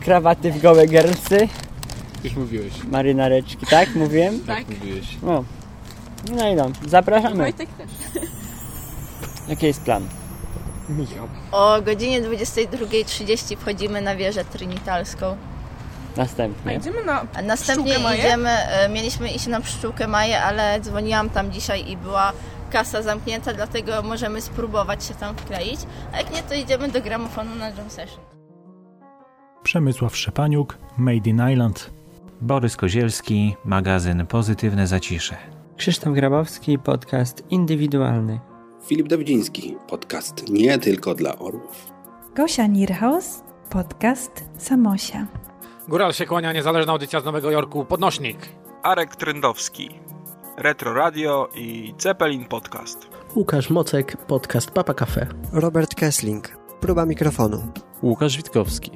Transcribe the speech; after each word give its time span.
krawaty 0.00 0.52
w 0.52 0.62
gołe 0.62 0.86
gersy, 0.86 1.48
Już 2.24 2.34
mówiłeś. 2.34 2.72
marynareczki, 2.84 3.66
tak? 3.66 3.94
Mówiłem? 3.94 4.40
Tak, 4.40 4.64
mówiłeś. 4.68 5.06
No. 5.22 5.44
No 6.36 6.48
i 6.48 6.54
no, 6.54 6.70
zapraszamy. 6.86 7.36
Wojtek 7.36 7.68
też. 7.78 7.90
Jaki 9.48 9.66
jest 9.66 9.82
plan? 9.82 10.02
Michał. 10.88 11.28
O 11.52 11.82
godzinie 11.82 12.22
22.30 12.22 13.56
wchodzimy 13.56 14.00
na 14.00 14.16
wieżę 14.16 14.44
trinitalską. 14.44 15.36
A 16.16 16.20
Następnie. 16.20 16.74
idziemy 16.74 17.04
na... 17.04 17.26
A 17.34 17.42
następnie 17.42 17.84
Pszczółkę 17.84 18.02
Maję? 18.08 18.18
idziemy, 18.18 18.50
e, 18.50 18.88
mieliśmy 18.88 19.28
iść 19.30 19.46
na 19.46 19.60
pszczółkę 19.60 20.06
Maję, 20.08 20.42
ale 20.42 20.80
dzwoniłam 20.80 21.30
tam 21.30 21.52
dzisiaj 21.52 21.90
i 21.90 21.96
była 21.96 22.32
kasa 22.72 23.02
zamknięta, 23.02 23.52
dlatego 23.54 24.02
możemy 24.02 24.40
spróbować 24.40 25.04
się 25.04 25.14
tam 25.14 25.36
wkleić. 25.36 25.80
A 26.12 26.16
jak 26.18 26.34
nie, 26.34 26.42
to 26.42 26.54
idziemy 26.54 26.88
do 26.88 27.00
gramofonu 27.00 27.54
na 27.54 27.68
jam 27.70 27.90
session. 27.90 28.20
Przemysław 29.62 30.16
Szczepaniuk, 30.16 30.78
Made 30.96 31.30
in 31.30 31.42
Island. 31.52 31.90
Borys 32.40 32.76
Kozielski, 32.76 33.56
magazyn 33.64 34.26
Pozytywne 34.26 34.86
Zacisze. 34.86 35.36
Krzysztof 35.76 36.14
Grabowski, 36.14 36.78
podcast 36.78 37.42
indywidualny. 37.50 38.40
Filip 38.86 39.08
Dawidziński, 39.08 39.76
podcast 39.88 40.48
nie 40.48 40.78
tylko 40.78 41.14
dla 41.14 41.38
orłów. 41.38 41.92
Gosia 42.36 42.66
Nierhaus, 42.66 43.42
podcast 43.70 44.44
Samosia. 44.58 45.26
Góral 45.88 46.12
się 46.12 46.26
kłania, 46.26 46.52
niezależna 46.52 46.92
audycja 46.92 47.20
z 47.20 47.24
Nowego 47.24 47.50
Jorku, 47.50 47.84
Podnośnik. 47.84 48.48
Arek 48.82 49.16
Trendowski, 49.16 50.00
Retro 50.58 50.94
Radio 50.94 51.48
i 51.54 51.94
Zeppelin 51.98 52.44
Podcast. 52.44 53.08
Łukasz 53.36 53.70
Mocek, 53.70 54.16
podcast 54.26 54.70
Papa 54.70 54.94
Cafe. 54.94 55.26
Robert 55.52 55.94
Kessling, 55.94 56.56
próba 56.80 57.06
mikrofonu. 57.06 57.72
Łukasz 58.02 58.36
Witkowski, 58.36 58.90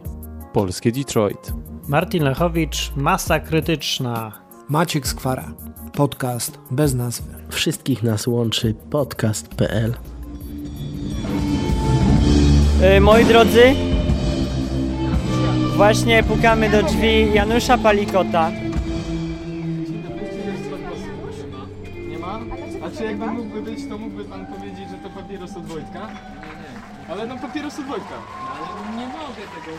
Polskie 0.52 0.92
Detroit. 0.92 1.52
Martin 1.88 2.25
Lechowicz, 2.25 2.92
Masa 2.97 3.41
Krytyczna. 3.41 4.32
Maciek 4.69 5.06
Skwara, 5.06 5.52
podcast 5.92 6.58
bez 6.70 6.94
nazwy. 6.94 7.34
Wszystkich 7.50 8.02
nas 8.02 8.26
łączy 8.26 8.75
podcast.pl. 8.91 9.94
Y, 12.97 13.00
moi 13.00 13.25
drodzy, 13.25 13.91
właśnie 15.77 16.22
pukamy 16.22 16.71
do 16.71 16.83
drzwi 16.83 17.34
Janusza 17.34 17.78
Palikota. 17.78 18.50
Nie 22.09 22.19
ma? 22.19 22.41
A 22.84 22.97
czy 22.99 23.05
jakby 23.05 23.27
mógłby 23.27 23.62
być, 23.62 23.88
to 23.88 23.99
mógłby 23.99 24.25
pan 24.25 24.47
powiedzieć, 24.47 24.88
że 24.91 24.97
to 24.97 25.11
papieros 25.11 25.56
od 25.56 25.66
Wojtka? 25.66 25.99
Nie, 25.99 26.05
nie. 26.05 27.12
Ale 27.12 27.27
no 27.27 27.38
papieros 27.38 27.78
od 27.78 27.84
Wojtka. 27.84 28.15
Ale 28.50 28.97
nie 28.97 29.06
mogę 29.06 29.34
tego 29.34 29.77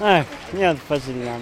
Ech, 0.00 0.26
nie 0.54 0.70
otworzyli 0.70 1.20
nam. 1.20 1.40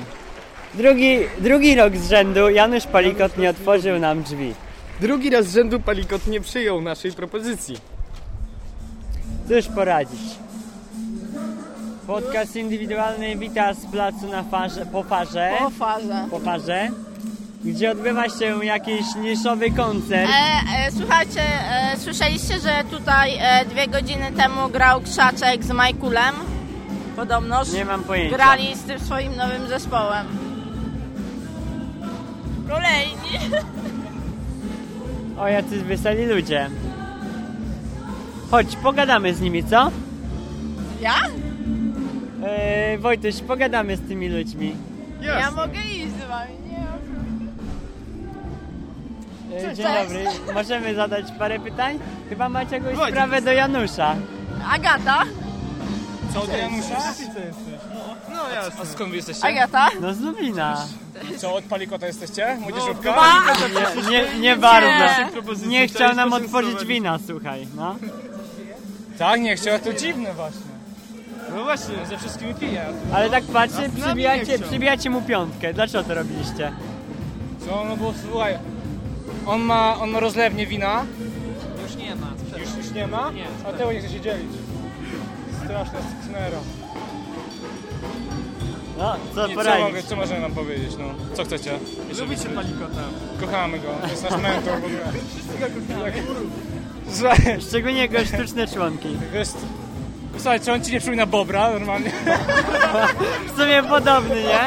Drugi, 0.75 1.19
drugi 1.39 1.75
rok 1.75 1.97
z 1.97 2.09
rzędu 2.09 2.51
Janusz 2.51 2.87
Palikot 2.87 3.39
nie 3.39 3.51
otworzył 3.51 3.99
nam 3.99 4.23
drzwi. 4.23 4.55
Drugi 5.01 5.31
raz 5.31 5.47
z 5.47 5.55
rzędu 5.55 5.81
Palikot 5.81 6.27
nie 6.27 6.41
przyjął 6.41 6.81
naszej 6.81 7.13
propozycji. 7.13 7.77
Cóż 9.49 9.69
poradzić. 9.75 10.44
Podcast 12.06 12.56
indywidualny 12.56 13.37
wita 13.37 13.75
z 13.75 13.87
placu 13.87 14.28
na 14.28 14.42
farze, 14.42 14.87
po 14.87 15.03
farze. 15.03 15.50
Po 15.59 15.70
farze. 15.70 16.26
Po 16.31 16.38
farze. 16.38 16.88
Gdzie 17.65 17.91
odbywa 17.91 18.28
się 18.28 18.65
jakiś 18.65 19.15
niszowy 19.16 19.70
koncert. 19.70 20.31
E, 20.31 20.87
e, 20.87 20.91
słuchajcie, 20.92 21.41
e, 21.70 21.97
słyszeliście, 21.98 22.60
że 22.60 22.84
tutaj 22.91 23.37
e, 23.41 23.65
dwie 23.65 23.88
godziny 23.88 24.32
temu 24.37 24.69
grał 24.69 25.00
Krzaczek 25.00 25.65
z 25.65 25.70
Majkulem? 25.70 26.34
Podobnoż. 27.16 27.72
Nie 27.72 27.84
mam 27.84 28.04
pojęcia. 28.04 28.36
Grali 28.36 28.76
z 28.76 28.82
tym 28.82 29.00
swoim 29.00 29.36
nowym 29.36 29.69
zespołem. 29.69 30.26
Kolejni. 32.69 33.54
O, 35.38 35.48
jacyś 35.48 35.78
weseli 35.78 36.26
ludzie. 36.26 36.71
Chodź, 38.50 38.76
pogadamy 38.76 39.34
z 39.34 39.41
nimi, 39.41 39.65
co? 39.65 39.91
Ja? 41.00 41.15
Eee, 42.47 42.99
Wojtuś, 42.99 43.41
pogadamy 43.41 43.97
z 43.97 44.00
tymi 44.09 44.28
ludźmi. 44.28 44.77
Ja 45.21 45.50
mogę 45.50 45.78
iść 45.81 46.12
z 46.25 46.28
wami, 46.28 46.55
nie? 46.71 46.84
Eee, 49.56 49.62
Cześć. 49.62 49.77
dzień 49.77 49.87
dobry. 50.03 50.25
Możemy 50.54 50.94
zadać 50.94 51.25
parę 51.38 51.59
pytań? 51.60 51.99
Chyba 52.28 52.49
macie 52.49 52.77
jakąś 52.77 52.94
Wojtek. 52.97 53.15
sprawę 53.15 53.43
do 53.43 53.53
Janusza. 53.53 54.15
Agata? 54.72 55.22
Co 56.34 56.47
do 56.47 56.56
Janusza? 56.56 56.97
No 58.34 58.50
jasne. 58.54 58.83
A 58.83 58.84
skąd 58.87 59.10
wy 59.10 59.16
jesteście? 59.16 59.47
Agata? 59.47 59.88
No 60.00 60.15
z 60.15 60.21
Lublina. 60.21 60.87
Co, 61.38 61.54
od 61.54 61.65
Palikota 61.65 62.06
jesteście? 62.06 62.56
Młodzieżówka? 62.60 63.16
Nie, 64.10 64.10
nie, 64.10 64.38
nie 64.41 64.56
bardzo. 64.56 65.33
propozycji 65.33 65.69
Nie 65.69 65.86
chciał 65.89 65.97
chciałeś 65.97 66.16
nam 66.16 66.30
poczęstować. 66.30 66.65
otworzyć 66.65 66.89
wina, 66.89 67.19
słuchaj, 67.27 67.66
no. 67.77 67.97
Tak, 69.19 69.41
nie 69.41 69.57
chciał, 69.57 69.78
to 69.78 69.92
dziwne 69.92 70.34
właśnie. 70.34 70.73
No 71.54 71.62
właśnie. 71.65 71.95
Ze 72.09 72.18
wszystkimi 72.18 72.54
pije. 72.54 72.83
Ale 73.15 73.30
tak 73.30 73.45
nie 73.83 74.03
przybijacie, 74.03 74.56
chciał. 74.56 74.68
przybijacie 74.68 75.10
mu 75.10 75.22
piątkę. 75.22 75.74
Dlaczego 75.74 76.04
to 76.04 76.15
robiliście? 76.15 76.72
Co, 77.66 77.84
no 77.89 77.97
bo 77.97 78.15
słuchaj, 78.28 78.59
on 79.47 79.60
ma, 79.60 79.97
on 80.01 80.10
ma 80.10 80.21
rozlewnie 80.21 80.66
wina. 80.66 81.04
Już 81.83 81.97
nie 81.97 82.15
ma. 82.15 82.27
Już, 82.59 82.77
już 82.84 82.95
nie 82.95 83.06
ma? 83.06 83.30
Nie, 83.30 83.45
A 83.68 83.72
tego 83.72 83.92
nie 83.92 84.01
chce 84.01 84.09
się 84.10 84.21
dzielić. 84.21 84.53
Straszna 85.65 85.98
sknera. 86.24 86.59
No, 88.98 89.16
co 89.34 89.47
I 89.47 89.50
co, 89.50 89.54
poradzić? 89.54 89.84
mogę, 89.86 90.03
co 90.03 90.16
możemy 90.16 90.41
nam 90.41 90.53
powiedzieć, 90.53 90.97
no? 90.98 91.04
Co 91.34 91.45
chcecie? 91.45 91.78
Lubicie 92.21 92.48
Palikota. 92.48 93.00
Kochamy 93.41 93.78
go, 93.78 93.89
to 94.03 94.07
jest 94.09 94.22
nasz 94.30 94.42
mentor 94.42 94.80
w 94.80 94.84
ogóle. 94.84 95.00
Wszyscy 95.28 95.59
go 95.59 95.66
kochamy. 95.66 96.12
Słuchaj, 97.10 97.60
Szczególnie 97.68 98.00
jego 98.00 98.24
sztuczne 98.24 98.66
członki. 98.66 99.09
to 99.33 99.39
jest... 99.39 99.57
Słuchaj, 100.36 100.60
czy 100.60 100.72
on 100.72 100.84
ci 100.84 100.92
nie 100.92 100.98
przypomina 101.01 101.27
Bobra 101.27 101.71
normalnie? 101.71 102.10
W 103.54 103.59
sumie 103.60 103.83
podobny, 103.83 104.42
nie? 104.42 104.60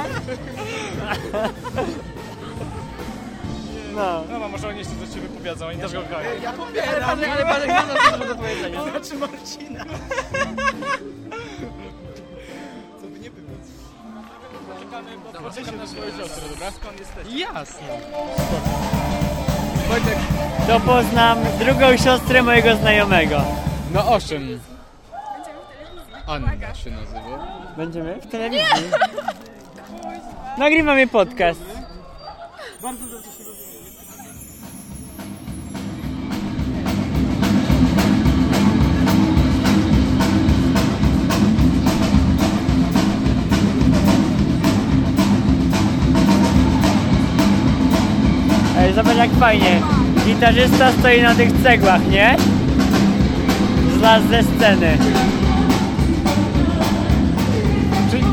No. 3.96 4.24
No, 4.32 4.40
no 4.40 4.50
może 4.50 4.68
oni 4.68 4.78
jeszcze 4.80 4.94
do 4.94 5.08
ciebie 5.14 5.28
powiedzą, 5.38 5.68
oni 5.68 5.80
też 5.80 5.94
go 5.94 6.02
kochają. 6.02 6.30
Ja 6.42 6.54
popieram, 6.54 7.10
ale, 7.10 7.32
ale 7.32 7.46
Panek 7.46 7.68
ma 7.68 7.86
na 7.86 8.18
to 8.18 8.26
do 8.28 8.36
powiedzenia. 8.36 8.82
Znaczy 8.92 9.16
Marcina. 9.16 9.86
Poczekam 15.44 15.78
na 15.78 15.88
swoją 15.88 16.18
siostrę, 16.18 16.44
dobra? 16.50 16.72
Skąd 16.72 17.00
jesteś? 17.00 17.34
Jasne. 17.40 17.88
Wojtek, 19.90 20.18
To 20.68 20.80
poznam 20.80 21.38
drugą 21.60 21.98
siostrę 21.98 22.44
mojego 22.44 22.76
znajomego. 22.76 23.42
no 23.94 24.08
owszem. 24.16 24.60
Anna 26.28 26.76
się 26.76 26.92
nazywa. 26.92 27.48
Będziemy 27.78 28.22
w 28.22 28.28
telewizji. 28.28 28.66
Nagrywamy 30.58 31.08
podcast. 31.08 31.62
Bardzo 32.82 33.06
dobrze 33.06 33.32
się 33.32 33.44
rozumie. 33.44 33.78
Ej, 48.80 48.94
zobacz 48.94 49.18
jak 49.18 49.32
fajnie. 49.32 49.82
Gitarzysta 50.26 50.92
stoi 50.92 51.22
na 51.22 51.36
tych 51.36 51.50
cegłach, 51.64 52.08
nie? 52.10 52.36
Z 53.98 54.02
nas 54.02 54.24
ze 54.24 54.44
sceny. 54.44 54.98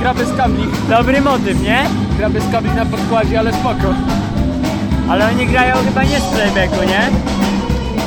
Czyli 0.04 0.14
gra 0.14 0.24
bez 0.24 0.36
kabli. 0.36 0.64
Dobry 0.88 1.20
motyw, 1.20 1.62
nie? 1.62 1.84
Gra 2.18 2.30
bez 2.30 2.44
kabli 2.52 2.70
na 2.70 2.86
podkładzie, 2.86 3.38
ale 3.38 3.52
spoko. 3.52 3.94
Ale 5.08 5.28
oni 5.28 5.46
grają 5.46 5.74
chyba 5.76 6.04
nie 6.04 6.20
z 6.20 6.24
playbacku, 6.24 6.84
nie? 6.84 7.10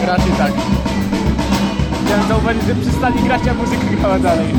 Raczej 0.08 0.32
tak. 0.38 0.52
Chciałem 2.06 2.28
zauważyć, 2.28 2.64
że 2.64 2.76
przestali 2.76 3.24
grać, 3.24 3.42
a 3.48 3.54
muzyka 3.54 3.84
grała 4.00 4.20
dalej. 4.20 4.48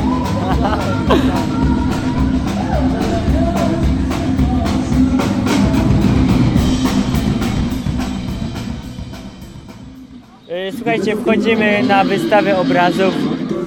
Y, 10.69 10.71
Słuchajcie, 10.75 11.15
wchodzimy 11.15 11.83
na 11.83 12.03
wystawę 12.03 12.57
obrazów 12.59 13.13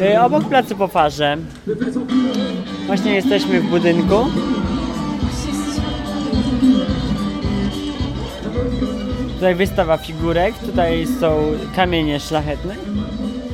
y, 0.01 0.21
obok 0.21 0.45
placu 0.45 0.77
po 0.77 0.89
farze. 0.89 1.37
Właśnie 2.93 3.15
jesteśmy 3.15 3.61
w 3.61 3.71
budynku. 3.71 4.15
Tutaj 9.35 9.55
wystawa 9.55 9.97
figurek, 9.97 10.59
tutaj 10.59 11.07
są 11.21 11.53
kamienie 11.77 12.21
szlachetne, 12.21 12.75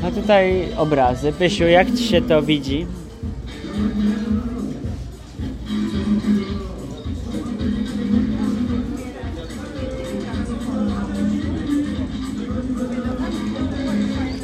a 0.07 0.11
tutaj 0.11 0.69
obrazy. 0.77 1.33
Pysiu, 1.33 1.65
jak 1.65 1.95
Ci 1.95 2.09
się 2.09 2.23
to 2.23 2.43
widzi? 2.43 2.87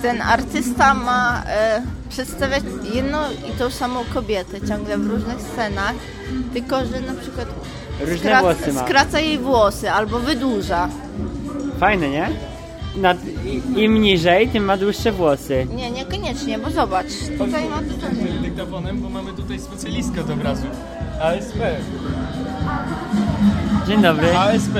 Ten 0.02 0.22
artysta 0.22 0.94
ma 0.94 1.42
e, 1.46 1.82
przedstawiać 2.14 2.62
jedną 2.94 3.18
i 3.48 3.58
tą 3.58 3.70
samą 3.70 4.00
kobietę 4.14 4.66
ciągle 4.68 4.98
w 4.98 5.06
różnych 5.06 5.40
scenach, 5.40 5.94
tylko 6.52 6.76
że 6.86 7.00
na 7.00 7.14
przykład 7.20 7.46
Różne 8.00 8.40
włosy 8.40 8.72
ma. 8.72 8.84
skraca 8.84 9.20
jej 9.20 9.38
włosy 9.38 9.90
albo 9.90 10.18
wydłuża. 10.18 10.88
Fajne, 11.80 12.08
nie? 12.10 12.28
Nad, 12.96 13.16
i- 13.76 13.82
Im 13.82 14.00
niżej, 14.00 14.48
tym 14.48 14.64
ma 14.64 14.76
dłuższe 14.76 15.12
włosy. 15.12 15.66
Nie, 15.76 15.90
niekoniecznie, 15.90 16.58
bo 16.58 16.70
zobacz, 16.70 17.06
tutaj 17.38 17.68
ma 17.68 17.78
tutaj. 17.78 18.10
dyktafonem, 18.42 19.00
bo 19.00 19.08
mamy 19.08 19.32
tutaj 19.32 19.60
specjalistkę 19.60 20.20
od 20.20 20.30
obrazu. 20.30 20.66
ASP. 21.22 21.58
Dzień 23.88 24.02
dobry. 24.02 24.36
ASP, 24.36 24.70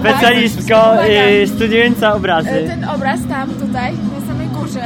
Specjalistko 0.00 1.04
y, 1.06 1.46
studiująca 1.46 2.14
obrazy. 2.14 2.64
Ten 2.68 2.84
obraz 2.84 3.20
tam, 3.28 3.50
tutaj, 3.50 3.92
na 3.92 4.26
samej 4.26 4.46
górze, 4.48 4.80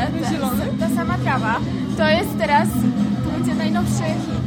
ta, 0.78 0.86
ta 0.88 0.94
sama 0.96 1.18
trawa, 1.18 1.56
to 1.96 2.08
jest 2.08 2.38
teraz, 2.38 2.68
to 3.24 3.30
będzie 3.38 3.54
najnowszy 3.54 4.02
hit 4.04 4.46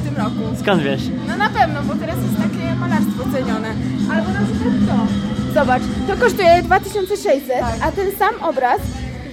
w 0.00 0.04
tym 0.04 0.16
roku. 0.16 0.56
Skąd 0.62 0.82
wiesz? 0.82 1.02
No 1.28 1.36
na 1.36 1.50
pewno, 1.50 1.82
bo 1.82 1.94
teraz 1.94 2.16
jest 2.16 2.36
takie 2.36 2.74
malarstwo 2.74 3.22
cenione. 3.32 3.68
Albo 4.12 4.28
na 4.32 4.40
przykład 4.46 4.74
to. 4.88 5.06
Zobacz, 5.54 5.82
to 6.08 6.16
kosztuje 6.16 6.62
2600, 6.62 7.56
a 7.82 7.92
ten 7.92 8.06
sam 8.18 8.34
obraz, 8.42 8.80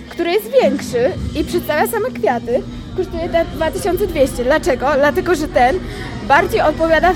który 0.10 0.32
jest 0.32 0.52
większy 0.64 1.12
i 1.40 1.44
przedstawia 1.44 1.88
same 1.88 2.10
kwiaty, 2.12 2.62
kosztuje 2.98 3.30
te 3.30 3.46
2200. 3.46 4.44
Dlaczego? 4.44 4.88
Dlatego, 4.98 5.36
że 5.36 5.48
ten 5.48 5.76
bardziej 6.28 6.62
odpowiada 6.62 7.12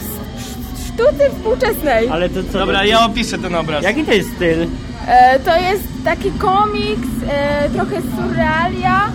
sztuce 0.87 1.29
współczesnej. 1.35 2.09
Ale 2.09 2.29
to 2.29 2.43
co? 2.51 2.59
Dobra, 2.59 2.85
ja 2.85 3.05
opiszę 3.05 3.37
ten 3.37 3.55
obraz. 3.55 3.83
Jaki 3.83 4.03
to 4.03 4.13
jest 4.13 4.29
styl? 4.35 4.67
E, 5.07 5.39
to 5.39 5.57
jest 5.57 5.83
taki 6.05 6.31
komiks, 6.31 7.07
e, 7.29 7.69
trochę 7.69 7.95
surrealia, 8.01 9.11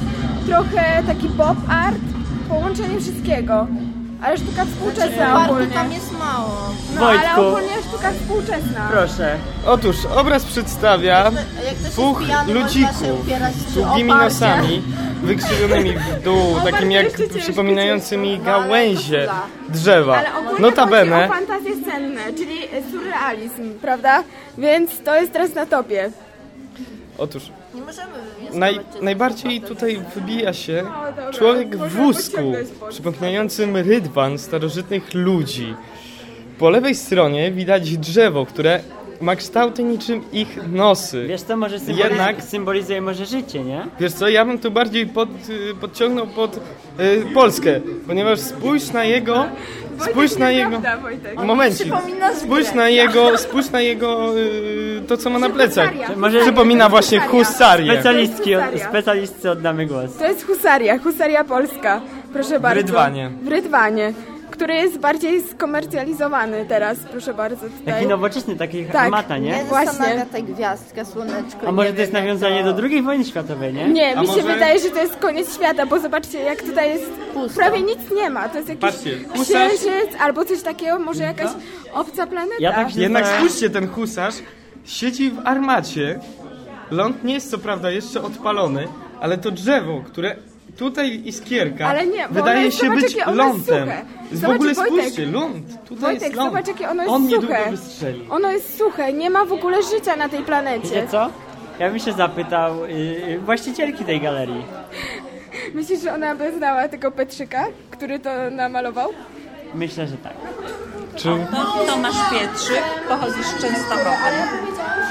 trochę 0.46 1.02
taki 1.06 1.28
pop 1.28 1.56
art, 1.68 1.98
połączenie 2.48 3.00
wszystkiego. 3.00 3.66
Ale 4.22 4.36
sztuka 4.38 4.64
współczesna 4.64 5.34
Barku 5.34 5.52
ogólnie. 5.52 5.74
tam 5.74 5.92
jest 5.92 6.12
mało. 6.18 6.70
No 6.94 7.06
ale 7.06 7.18
Wojtku. 7.18 7.40
ogólnie 7.40 7.82
sztuka 7.88 8.12
współczesna. 8.12 8.88
Proszę. 8.90 9.36
Otóż 9.66 9.96
obraz 10.16 10.44
przedstawia 10.44 11.30
dwóch 11.84 12.22
ludzików 12.48 13.26
z 13.68 13.74
długimi 13.74 14.08
nosami, 14.10 14.82
wykrzywionymi 15.22 15.92
w 15.98 16.22
dół, 16.24 16.60
takim 16.70 16.90
jak 16.92 17.06
przypominającymi 17.40 18.38
gałęzie 18.38 19.28
drzewa. 19.68 20.16
Ale 20.16 20.34
ogólnie 20.38 20.60
Notabene, 20.60 21.16
chodzi 21.28 21.32
o 21.32 21.34
fantazje 21.46 21.76
scenne, 21.82 22.20
czyli 22.36 22.56
surrealizm, 22.92 23.78
prawda? 23.80 24.22
Więc 24.58 24.90
to 25.04 25.14
jest 25.20 25.32
teraz 25.32 25.54
na 25.54 25.66
topie. 25.66 26.10
otóż 27.18 27.42
Nie 27.74 27.80
możemy 27.80 28.12
naj, 28.54 28.78
najbardziej 29.02 29.60
tutaj 29.60 30.00
wybija 30.14 30.52
się 30.52 30.84
No, 31.24 31.32
człowiek 31.32 31.76
w 31.76 31.88
wózku, 31.96 32.52
przypominającym 32.90 33.76
rydwan 33.76 34.38
starożytnych 34.38 35.14
ludzi. 35.14 35.74
Po 36.58 36.70
lewej 36.70 36.94
stronie 36.94 37.50
widać 37.52 37.96
drzewo, 37.98 38.46
które 38.46 38.80
ma 39.20 39.36
kształty 39.36 39.82
niczym 39.82 40.22
ich 40.32 40.58
nosy. 40.72 41.26
Wiesz 41.28 41.42
co, 41.42 41.56
może 41.56 41.76
symboliz- 41.78 41.98
Jednak 41.98 42.42
symbolizuje 42.42 43.00
może 43.00 43.26
życie, 43.26 43.64
nie? 43.64 43.86
Wiesz 44.00 44.12
co, 44.12 44.29
ja 44.29 44.44
bym 44.44 44.58
tu 44.58 44.70
bardziej 44.70 45.06
pod, 45.06 45.29
y, 45.48 45.74
podciągnął 45.81 46.26
pod 46.26 46.56
y, 46.56 46.60
Polskę, 47.34 47.81
ponieważ 48.06 48.41
spójrz 48.41 48.93
na 48.93 49.05
jego, 49.05 49.46
spójrz 50.10 50.36
na 50.36 50.50
jego, 50.50 50.80
momencik, 51.44 51.92
spójrz 52.36 52.72
na 52.74 52.88
jego, 52.88 53.38
spójrz 53.38 53.70
na 53.70 53.80
jego, 53.80 54.38
y, 54.38 55.02
to 55.08 55.16
co 55.16 55.30
ma 55.30 55.38
na 55.38 55.50
plecach. 55.50 55.90
Może- 56.16 56.40
Przypomina 56.40 56.88
właśnie 56.88 57.20
husarię. 57.20 57.92
Specjalistki, 57.92 58.54
Husaria. 58.54 58.88
specjalistce 58.88 59.50
oddamy 59.50 59.86
głos. 59.86 60.16
To 60.16 60.24
jest 60.26 60.46
husaria, 60.46 60.98
husaria 60.98 61.44
polska. 61.44 62.00
Proszę 62.32 62.60
bardzo. 62.60 62.76
Rydwanie. 62.82 63.30
W 63.42 63.48
Rydwanie. 63.48 64.12
Który 64.52 64.74
jest 64.74 64.98
bardziej 64.98 65.42
skomercjalizowany 65.42 66.64
teraz, 66.68 66.98
proszę 67.10 67.34
bardzo. 67.34 67.66
Tutaj. 67.68 67.94
Taki 67.94 68.06
nowoczesny, 68.06 68.56
taki 68.56 68.84
Tak. 68.84 69.10
mata, 69.10 69.38
nie? 69.38 69.50
Nie 69.50 69.64
Właśnie. 69.64 70.26
ta 70.32 70.40
gwiazdka, 70.40 71.04
słoneczko. 71.04 71.66
A 71.68 71.72
może 71.72 71.92
to 71.92 72.00
jest 72.00 72.12
nawiązanie 72.12 72.64
do 72.64 72.82
II 72.82 73.02
wojny 73.02 73.24
światowej, 73.24 73.74
nie? 73.74 73.88
Nie, 73.88 74.16
A 74.18 74.20
mi 74.20 74.26
się 74.26 74.32
może- 74.36 74.54
wydaje, 74.54 74.78
że 74.78 74.90
to 74.90 74.98
jest 75.02 75.16
koniec 75.16 75.54
świata, 75.54 75.86
bo 75.86 75.98
zobaczcie, 76.00 76.38
jak 76.40 76.62
tutaj 76.62 76.90
jest 76.90 77.10
Pusto. 77.34 77.56
prawie 77.60 77.80
nic 77.82 77.98
nie 78.16 78.30
ma. 78.30 78.48
To 78.48 78.56
jest 78.56 78.68
jakiś 78.68 78.80
Patrzcie, 78.80 79.10
husarz- 79.36 79.68
księżyc 79.68 80.20
albo 80.20 80.44
coś 80.44 80.62
takiego, 80.62 80.98
może 80.98 81.22
jakaś 81.22 81.50
obca 81.94 82.26
planeta. 82.26 82.56
Ja 82.60 82.72
tak 82.72 82.90
się 82.90 83.00
Jednak 83.00 83.24
zastanawiam- 83.24 83.48
spójrzcie, 83.48 83.70
ten 83.70 83.88
husarz 83.88 84.34
siedzi 84.84 85.30
w 85.30 85.38
armacie. 85.44 86.20
Ląd 86.90 87.24
nie 87.24 87.34
jest 87.34 87.50
co 87.50 87.58
prawda 87.58 87.90
jeszcze 87.90 88.22
odpalony, 88.22 88.88
ale 89.20 89.38
to 89.38 89.50
drzewo, 89.50 90.02
które 90.06 90.36
tutaj 90.76 91.20
iskierka 91.24 91.86
Ale 91.86 92.06
nie, 92.06 92.29
bo 92.29 92.34
wydaje 92.34 92.64
jest- 92.64 92.79
się 92.81 92.86
zobacz, 92.86 93.02
być 93.02 93.17
ono 93.26 93.44
jest 93.46 93.69
lądem. 93.69 93.88
suche. 93.88 94.02
W 94.32 94.44
ogóle 94.44 94.74
Wojtek. 94.74 94.86
spójrzcie, 94.86 95.26
ląd. 95.26 95.82
Tutaj 95.84 95.98
Wojtek, 96.02 96.22
jest 96.22 96.34
ląd. 96.34 96.50
zobacz, 96.50 96.67
jakie 96.69 96.88
ono 96.91 97.02
jest 97.02 97.14
On 97.14 97.31
suche. 97.31 97.70
wystrzeli. 97.70 98.26
Ono 98.31 98.50
jest 98.50 98.79
suche, 98.79 99.12
nie 99.12 99.31
ma 99.31 99.44
w 99.44 99.52
ogóle 99.52 99.82
życia 99.82 100.17
na 100.17 100.29
tej 100.29 100.43
planecie. 100.43 100.88
Wiecie 100.88 101.08
co? 101.10 101.31
Ja 101.79 101.91
bym 101.91 101.98
się 101.98 102.12
zapytał 102.12 102.84
y, 102.84 103.38
właścicielki 103.44 104.05
tej 104.05 104.20
galerii. 104.20 104.64
Myślisz, 105.74 106.00
że 106.02 106.14
ona 106.14 106.34
by 106.34 106.52
znała 106.56 106.88
tego 106.88 107.10
Petrzyka, 107.10 107.64
który 107.91 108.19
to 108.19 108.31
namalował? 108.50 109.08
Myślę, 109.74 110.06
że 110.06 110.17
tak. 110.17 110.32
Czy... 111.17 111.29
No, 111.29 111.84
Tomasz 111.86 112.31
Pietrzyk 112.31 112.82
pochodzi 113.08 113.44
z 113.44 113.60
Częstochowy. 113.62 114.36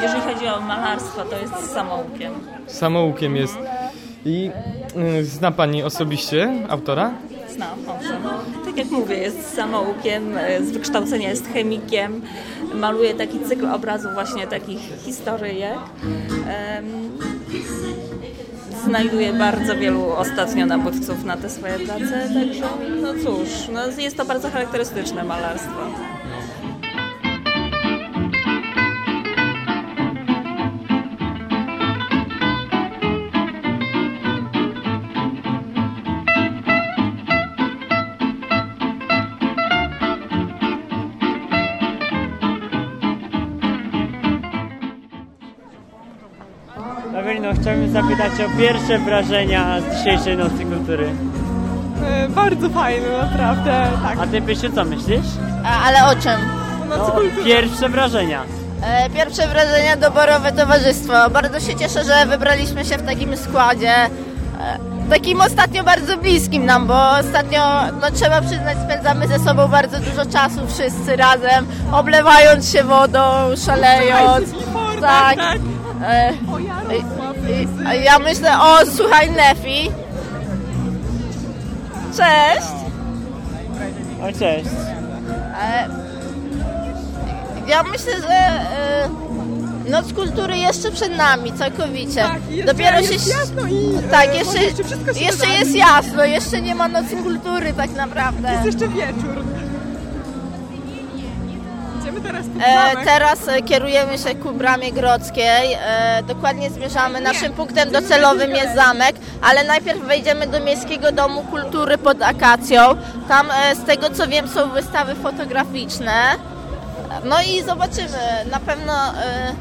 Jeżeli 0.02 0.22
chodzi 0.22 0.48
o 0.48 0.62
malarstwo, 0.62 1.22
to 1.26 1.38
jest 1.38 1.74
samoukiem. 1.74 2.34
Samoukiem 2.68 3.36
jest. 3.36 3.58
I 4.26 4.52
zna 5.22 5.52
Pani 5.52 5.84
osobiście 5.84 6.52
autora? 6.70 7.14
Znam, 7.50 7.80
owszem. 7.88 8.24
Tak 8.66 8.78
jak 8.78 8.92
mówię, 8.92 9.18
jest 9.18 9.56
samoukiem, 9.56 10.38
e, 10.38 10.64
z 10.64 10.72
wykształcenia 10.72 11.30
jest 11.30 11.48
chemikiem, 11.54 12.22
maluje 12.74 13.14
taki 13.14 13.40
cykl 13.40 13.66
obrazów 13.66 14.14
właśnie 14.14 14.48
takich 14.48 14.80
historyjek. 15.06 15.78
Znajduje 18.86 19.34
bardzo 19.34 19.76
wielu 19.76 20.12
ostatnio 20.12 20.66
nabywców 20.66 21.24
na 21.24 21.38
te 21.38 21.50
swoje 21.50 21.80
prace, 21.80 22.30
także 22.34 22.66
no 23.02 23.14
cóż, 23.14 23.50
no 23.74 24.02
jest 24.02 24.18
to 24.18 24.26
bardzo 24.26 24.50
charakterystyczne 24.50 25.24
malarstwo. 25.24 26.11
Chciałbym 47.62 47.92
zapytać 47.94 48.32
o 48.48 48.58
pierwsze 48.58 49.00
wrażenia 49.00 49.82
z 49.82 49.98
dzisiejszej 49.98 50.38
Nocy 50.38 50.66
Kultury. 50.66 51.10
E, 52.08 52.30
bardzo 52.30 52.70
fajne, 52.70 53.08
naprawdę, 53.32 53.88
tak. 54.04 54.18
A 54.22 54.28
ty, 54.28 54.42
Pysiu, 54.42 54.72
co 54.76 54.86
myślisz? 54.86 55.26
A, 55.66 55.84
ale 55.88 56.06
o 56.12 56.16
czym? 56.22 56.40
No, 56.90 57.16
pierwsze 57.46 57.90
wrażenia. 57.90 58.42
E, 58.84 59.10
Pierwsze 59.10 59.48
wrażenia 59.48 59.96
doborowe 59.96 60.52
towarzystwo. 60.52 61.30
Bardzo 61.30 61.60
się 61.60 61.76
cieszę, 61.76 62.04
że 62.04 62.26
wybraliśmy 62.26 62.86
się 62.86 62.98
w 62.98 63.06
takim 63.06 63.38
składzie. 63.38 63.94
E, 63.96 64.10
Takim 65.10 65.42
ostatnio 65.42 65.84
bardzo 65.84 66.18
bliskim 66.18 66.66
nam, 66.66 66.88
bo 66.88 67.10
ostatnio, 67.12 67.60
no 68.02 68.12
trzeba 68.14 68.42
przyznać, 68.42 68.78
spędzamy 68.86 69.28
ze 69.28 69.40
sobą 69.40 69.68
bardzo 69.68 69.98
dużo 70.00 70.26
czasu 70.32 70.60
wszyscy 70.68 71.16
razem, 71.16 71.66
oblewając 71.92 72.72
się 72.72 72.84
wodą, 72.84 73.20
szalejąc. 73.66 74.46
Tak. 75.02 75.38
E, 76.08 76.34
i- 76.34 76.98
i- 76.98 77.21
Ja 78.04 78.20
myślę, 78.20 78.60
o 78.62 78.78
słuchaj 78.98 79.32
Nefi. 79.32 79.92
Cześć. 82.18 82.68
O, 84.24 84.40
cześć. 84.40 84.70
E, 85.62 85.88
Ja 87.68 87.84
myślę, 87.84 88.12
że 88.22 88.34
e, 88.34 89.10
Noc 89.90 90.14
Kultury 90.14 90.58
jeszcze 90.58 90.92
przed 90.92 91.18
nami, 91.18 91.54
całkowicie. 91.54 92.26
jeszcze 92.50 92.74
Dopiero 92.74 93.00
jest 93.00 93.26
się. 93.26 93.30
jasno 93.40 93.68
i, 93.68 93.96
e, 93.96 94.02
tak, 94.12 94.28
może 94.28 94.40
jeszcze, 94.40 94.64
jeszcze 94.64 94.84
wszystko 94.84 95.14
się 95.14 95.20
jeszcze 95.20 95.46
wydarzy. 95.46 95.60
jest 95.60 95.76
jasno, 95.76 96.26
jeszcze 96.26 96.62
nie 96.62 96.76
ma 96.76 96.88
Nocy 96.88 97.16
Kultury 97.16 97.74
tak 97.74 97.92
naprawdę. 97.96 98.52
Jest 98.52 98.66
jeszcze 98.66 98.88
wieczór. 98.88 99.44
Idziemy 102.12 102.22
teraz 102.28 102.46
pod 102.48 102.62
E, 103.02 103.06
teraz 103.06 103.48
e, 103.48 103.62
kierujemy 103.62 104.18
się 104.18 104.36
ku 104.36 104.52
Bramie 104.52 104.92
Grodzkiej. 104.92 105.74
E, 105.74 106.24
dokładnie 106.28 106.70
zmierzamy. 106.70 107.22
Naszym 107.22 107.54
punktem 107.54 107.92
docelowym 107.92 108.52
jest 108.52 108.76
zamek, 108.76 109.16
ale 109.42 109.64
najpierw 109.64 110.00
wejdziemy 110.00 110.48
do 110.48 110.60
Miejskiego 110.60 111.12
Domu 111.12 111.42
Kultury 111.44 111.98
pod 111.98 112.22
Akacją. 112.22 112.82
Tam 113.28 113.48
e, 113.52 113.76
z 113.76 113.84
tego 113.84 114.10
co 114.10 114.28
wiem 114.28 114.48
są 114.48 114.70
wystawy 114.70 115.16
fotograficzne. 115.16 116.14
No 117.24 117.36
i 117.42 117.64
zobaczymy. 117.64 118.18
Na 118.52 118.60
pewno 118.60 118.94
e, 118.94 119.54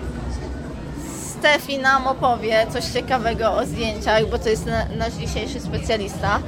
Stefi 1.38 1.78
nam 1.78 2.06
opowie 2.06 2.66
coś 2.72 2.84
ciekawego 2.84 3.52
o 3.52 3.66
zdjęciach, 3.66 4.26
bo 4.26 4.38
to 4.38 4.48
jest 4.48 4.66
na, 4.66 4.84
nasz 4.98 5.12
dzisiejszy 5.12 5.60
specjalista. 5.60 6.38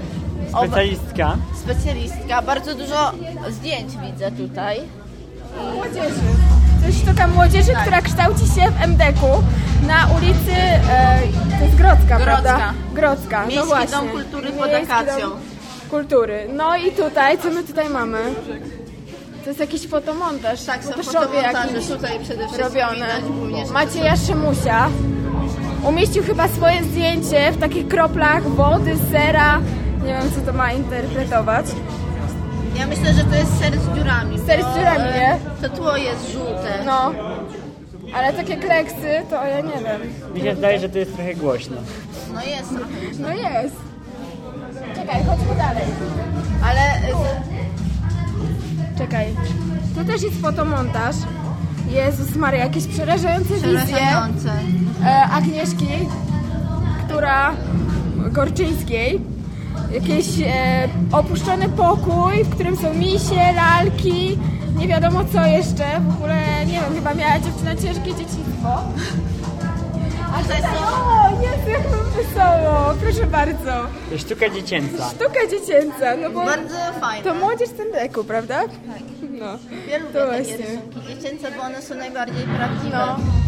Oba- 0.53 0.67
Specjalistka. 0.67 1.37
Specjalistka. 1.65 2.43
Bardzo 2.43 2.75
dużo 2.75 3.13
zdjęć 3.51 3.93
widzę 3.97 4.31
tutaj. 4.31 4.81
Młodzieży. 5.75 6.21
To 6.81 6.87
jest 6.87 6.99
sztuka 7.03 7.27
młodzieży, 7.27 7.73
która 7.83 8.03
kształci 8.03 8.47
się 8.47 8.71
w 8.71 8.83
MDK-u 8.83 9.43
na 9.87 10.07
ulicy, 10.17 10.53
e, 10.53 11.19
to 11.59 11.65
jest 11.65 11.77
Grodzka, 11.77 12.19
prawda? 12.19 12.73
Grodzka, 12.95 13.41
no 13.41 13.47
Miejski 13.47 13.69
właśnie. 13.69 13.91
Dom 13.97 14.09
Kultury 14.09 14.53
pod 14.53 14.71
Akacją. 14.75 15.31
Kultury. 15.91 16.49
No 16.57 16.77
i 16.77 16.93
tutaj, 16.93 17.39
co 17.39 17.51
my 17.51 17.65
tutaj 17.65 17.89
mamy? 17.89 18.19
To 19.45 19.51
jest 19.51 19.61
jakiś 19.61 19.89
fotomontaż. 19.89 20.65
Tak, 20.65 20.85
są 20.85 20.93
fotomontaże 20.93 21.81
tutaj 21.81 22.19
przede 22.23 22.49
wszystkim 22.49 22.65
robione. 22.65 23.07
widać 23.47 23.71
Macieja 23.71 24.17
Szymusia 24.17 24.89
umieścił 25.89 26.23
chyba 26.25 26.49
swoje 26.49 26.85
zdjęcie 26.85 27.53
w 27.53 27.59
takich 27.61 27.89
kroplach 27.89 28.43
wody, 28.43 28.97
sera. 29.13 29.61
Nie 30.05 30.13
wiem, 30.13 30.31
co 30.35 30.53
to 30.53 30.59
ma 30.59 30.73
interpretować. 30.73 31.67
Ja 32.83 32.89
myślę, 32.89 33.15
że 33.15 33.25
to 33.25 33.35
jest 33.35 33.59
ser 33.59 33.79
z 33.81 33.97
dziurami. 33.99 34.39
Ser 34.39 34.61
z 34.65 34.77
dziurami, 34.77 35.05
nie? 35.15 35.39
To 35.63 35.77
tło 35.77 35.97
jest 35.97 36.33
żółte. 36.33 36.85
No. 36.87 37.13
Ale 38.15 38.33
takie 38.33 38.57
kleksy, 38.57 39.23
to 39.31 39.47
ja 39.47 39.61
nie 39.61 39.73
wiem. 39.85 40.01
Mi 40.35 40.41
się 40.41 40.55
zdaje, 40.57 40.79
że 40.81 40.89
to 40.89 40.99
jest 40.99 41.15
trochę 41.15 41.35
głośno. 41.35 41.77
No 42.35 42.41
jest 42.45 42.69
trochę. 42.69 42.93
No 43.19 43.29
jest. 43.31 43.77
Czekaj, 44.95 45.25
chodźmy 45.25 45.55
dalej. 45.59 45.85
Ale 46.65 46.81
e, 46.81 47.15
Czekaj. 48.99 49.27
Tu 49.99 50.05
też 50.05 50.23
jest 50.23 50.41
fotomontaż. 50.41 51.17
Jezus 51.91 52.37
Maria, 52.37 52.65
jakieś 52.65 52.87
przerażające 52.87 53.55
wizje 53.55 53.69
Przerażające. 53.87 54.53
e, 55.05 55.23
Agnieszki, 55.23 55.89
która 57.05 57.53
Gorczyńskiej. 58.33 59.21
Jakiś 59.95 60.27
e, 60.47 60.89
opuszczony 61.13 61.69
pokój, 61.69 62.45
w 62.45 62.51
którym 62.51 62.77
są 62.77 62.95
misie, 62.95 63.53
lalki, 63.57 64.39
nie 64.77 64.89
wiadomo 64.89 65.21
co 65.33 65.47
jeszcze. 65.47 66.01
W 66.09 66.15
ogóle, 66.17 66.67
nie 66.67 66.73
wiem, 66.73 66.95
chyba 66.95 67.15
miała 67.15 67.39
dziewczyna 67.39 67.77
ciężkie 67.77 68.11
dzieciństwo. 68.11 68.69
A 70.35 70.43
tutaj, 70.43 70.61
o, 70.63 71.31
jest 71.43 71.69
jak 71.69 71.83
mam 71.91 72.11
wesoło, 72.11 72.95
proszę 73.03 73.27
bardzo. 73.27 73.65
To 74.07 74.13
jest 74.13 74.27
sztuka 74.27 74.49
dziecięca. 74.51 75.11
Sztuka 75.11 75.41
dziecięca, 75.51 76.17
no 76.23 76.31
bo 76.31 76.45
Bardzo 76.45 76.75
fajne. 77.01 77.25
to 77.25 77.35
młodzież 77.35 77.69
w 77.69 77.77
tym 77.77 77.87
wieku, 78.03 78.25
prawda? 78.25 78.61
Tak. 78.63 79.03
No. 79.41 79.47
Ja 79.91 79.99
To 79.99 80.05
lubię 80.05 80.13
takie 80.13 80.27
właśnie. 80.27 80.57
rysunki 80.67 81.01
dziecięce, 81.09 81.49
bo 81.57 81.63
one 81.63 81.83
są 81.83 81.95
najbardziej 81.95 82.45
prawdziwe. 82.45 82.99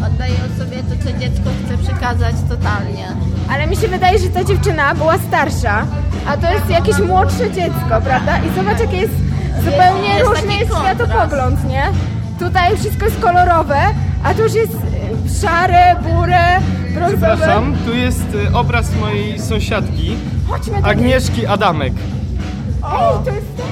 Oddają 0.07 0.35
sobie 0.59 0.77
to, 0.77 0.95
co 1.03 1.19
dziecko 1.19 1.49
chce 1.65 1.77
przekazać 1.77 2.35
totalnie. 2.49 3.07
Ale 3.51 3.67
mi 3.67 3.75
się 3.75 3.87
wydaje, 3.87 4.19
że 4.19 4.27
ta 4.27 4.43
dziewczyna 4.43 4.95
była 4.95 5.17
starsza, 5.17 5.85
a 6.27 6.37
to 6.37 6.51
jest 6.53 6.69
jakieś 6.69 6.99
młodsze 6.99 7.51
dziecko, 7.51 8.01
prawda? 8.03 8.37
I 8.37 8.55
zobacz, 8.55 8.79
jaki 8.79 8.97
jest 8.97 9.13
zupełnie 9.65 10.09
Jest 10.09 10.29
różny 10.29 10.47
taki 10.47 10.59
jest 10.59 10.71
kontrast. 10.71 10.97
światopogląd, 10.97 11.69
nie? 11.69 11.83
Tutaj 12.39 12.77
wszystko 12.77 13.05
jest 13.05 13.19
kolorowe, 13.19 13.77
a 14.23 14.33
tu 14.33 14.43
już 14.43 14.53
jest 14.53 14.73
e, 14.73 15.41
szare, 15.41 15.95
burę, 16.03 16.59
brązowe. 16.93 17.17
Przepraszam, 17.37 17.75
tu 17.85 17.93
jest 17.93 18.25
y, 18.51 18.55
obraz 18.57 18.95
mojej 18.95 19.39
sąsiadki, 19.39 20.15
Agnieszki 20.83 21.45
Adamek. 21.45 21.93
Ej, 22.85 23.25
to 23.25 23.31
jest 23.31 23.47
To 23.57 23.63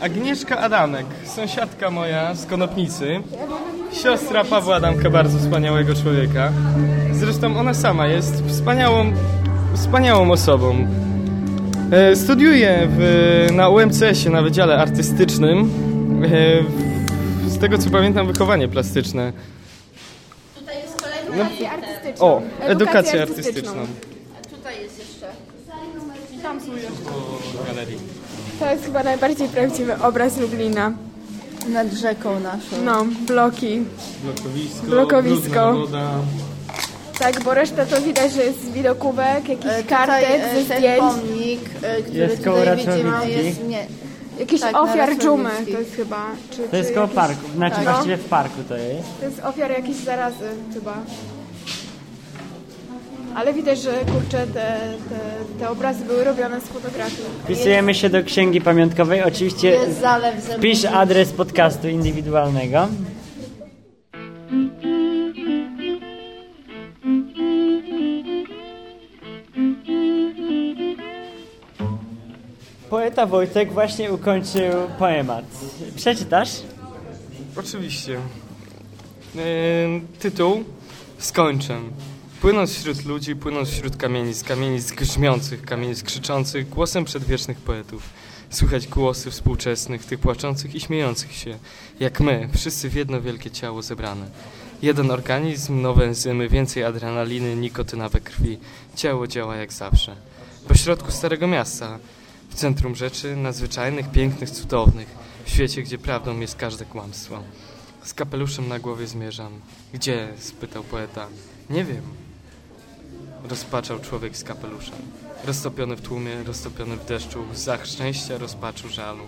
Agnieszka 0.00 0.58
Adamek, 0.58 1.06
sąsiadka 1.24 1.90
moja 1.90 2.34
z 2.34 2.46
Konopnicy, 2.46 3.20
siostra 3.92 4.44
Pawła 4.44 4.76
Adamka, 4.76 5.10
bardzo 5.10 5.38
wspaniałego 5.38 5.94
człowieka. 5.94 6.52
Zresztą 7.12 7.58
ona 7.58 7.74
sama 7.74 8.06
jest 8.06 8.44
wspaniałą, 8.48 9.12
wspaniałą 9.74 10.30
osobą. 10.30 10.86
E, 11.92 12.16
Studiuje 12.16 12.88
w, 12.90 13.48
na 13.52 13.68
UMCS-ie, 13.68 14.30
na 14.30 14.42
Wydziale 14.42 14.76
Artystycznym. 14.78 15.70
E, 17.44 17.50
Z 17.50 17.58
tego 17.58 17.78
co 17.78 17.90
pamiętam, 17.90 18.26
wychowanie 18.26 18.68
plastyczne. 18.68 19.32
Tutaj 20.58 20.76
jest 20.82 21.02
kolejny 21.02 21.44
No. 22.18 22.26
O, 22.26 22.42
edukację 22.60 23.22
artystyczną. 23.22 23.86
Galerii. 27.66 27.98
To 28.60 28.70
jest 28.70 28.84
chyba 28.84 29.02
najbardziej 29.02 29.48
prawdziwy 29.48 29.94
obraz 30.02 30.38
Lublina. 30.38 30.92
Nad 31.68 31.92
rzeką 31.92 32.40
naszą. 32.40 32.82
No, 32.84 33.06
bloki. 33.26 33.82
Blokowisko, 34.24 34.86
Blokowisko. 34.86 35.72
woda. 35.74 36.10
Tak, 37.18 37.44
bo 37.44 37.54
reszta 37.54 37.86
to 37.86 38.00
widać, 38.00 38.32
że 38.32 38.44
jest 38.44 38.72
widokówek, 38.72 39.48
jakiś 39.48 39.66
E, 39.70 39.82
kartek 39.82 40.28
ze 40.40 40.50
e, 40.60 40.64
ten 40.64 40.78
zdjęć. 40.78 41.00
pomnik, 41.00 41.60
e, 41.82 42.02
który 42.02 42.18
Jest 42.18 42.36
tutaj 42.44 42.76
widzimy, 42.76 43.30
jest 43.30 43.64
nie, 43.68 43.86
Jakiś 44.38 44.60
tak, 44.60 44.76
ofiar 44.76 45.16
dżumy 45.18 45.50
to 45.72 45.78
jest 45.78 45.94
chyba. 45.96 46.26
Czy, 46.50 46.56
To 46.68 46.76
jest 46.76 46.88
czy 46.88 46.94
koło 46.94 47.04
jakiś- 47.06 47.16
parku, 47.16 47.40
znaczy 47.56 47.76
tak. 47.76 47.84
właściwie 47.84 48.16
w 48.16 48.24
parku 48.24 48.62
to 48.68 48.76
jest. 48.76 49.08
To 49.20 49.26
jest 49.26 49.40
ofiar 49.44 49.70
jakiejś 49.70 49.96
zarazy 49.96 50.44
chyba. 50.74 50.94
Ale 53.36 53.54
widać, 53.54 53.78
że 53.78 53.92
kurczę, 53.92 54.46
te, 54.46 54.78
te, 55.08 55.58
te 55.58 55.70
obrazy 55.70 56.04
były 56.04 56.24
robione 56.24 56.60
z 56.60 56.64
fotografii. 56.64 57.22
Wpisujemy 57.44 57.94
się 57.94 58.10
do 58.10 58.24
księgi 58.24 58.60
pamiątkowej. 58.60 59.22
Oczywiście 59.22 59.78
wpisz 60.58 60.84
adres 60.84 61.32
podcastu 61.32 61.88
indywidualnego. 61.88 62.88
Poeta 72.90 73.26
Wojtek 73.26 73.72
właśnie 73.72 74.12
ukończył 74.12 74.72
poemat. 74.98 75.44
Przeczytasz? 75.96 76.50
Oczywiście. 77.56 78.18
E, 79.36 79.40
tytuł 80.18 80.64
Skończę. 81.18 81.78
Płynąc 82.46 82.78
wśród 82.78 83.04
ludzi, 83.04 83.36
płynąc 83.36 83.68
wśród 83.68 83.96
kamienic, 83.96 84.44
kamienic 84.44 84.92
grzmiących, 84.92 85.62
kamienic 85.62 86.02
krzyczących, 86.02 86.68
głosem 86.68 87.04
przedwiecznych 87.04 87.58
poetów. 87.58 88.02
Słychać 88.50 88.86
głosy 88.86 89.30
współczesnych, 89.30 90.04
tych 90.04 90.20
płaczących 90.20 90.74
i 90.74 90.80
śmiejących 90.80 91.32
się, 91.32 91.58
jak 92.00 92.20
my, 92.20 92.48
wszyscy 92.54 92.90
w 92.90 92.94
jedno 92.94 93.20
wielkie 93.20 93.50
ciało 93.50 93.82
zebrane. 93.82 94.30
Jeden 94.82 95.10
organizm, 95.10 95.80
nowe 95.82 96.04
enzymy, 96.04 96.48
więcej 96.48 96.84
adrenaliny, 96.84 97.56
nikotyna 97.56 98.08
we 98.08 98.20
krwi. 98.20 98.58
Ciało 98.96 99.26
działa 99.26 99.56
jak 99.56 99.72
zawsze. 99.72 100.16
Po 100.68 100.74
środku 100.74 101.12
starego 101.12 101.46
miasta, 101.46 101.98
w 102.50 102.54
centrum 102.54 102.94
rzeczy 102.94 103.36
nadzwyczajnych, 103.36 104.10
pięknych, 104.10 104.50
cudownych. 104.50 105.08
W 105.44 105.50
świecie, 105.50 105.82
gdzie 105.82 105.98
prawdą 105.98 106.40
jest 106.40 106.56
każde 106.56 106.84
kłamstwo. 106.84 107.42
Z 108.02 108.14
kapeluszem 108.14 108.68
na 108.68 108.78
głowie 108.78 109.06
zmierzam. 109.06 109.60
Gdzie? 109.92 110.28
spytał 110.38 110.84
poeta. 110.84 111.26
Nie 111.70 111.84
wiem. 111.84 112.25
Rozpaczał 113.50 113.98
człowiek 113.98 114.36
z 114.36 114.44
kapeluszem. 114.44 114.94
Roztopiony 115.44 115.96
w 115.96 116.00
tłumie, 116.00 116.42
roztopiony 116.44 116.96
w 116.96 117.04
deszczu, 117.04 117.44
w 117.44 117.52
łzach 117.52 117.86
szczęścia, 117.86 118.38
rozpaczu, 118.38 118.88
żalu. 118.88 119.24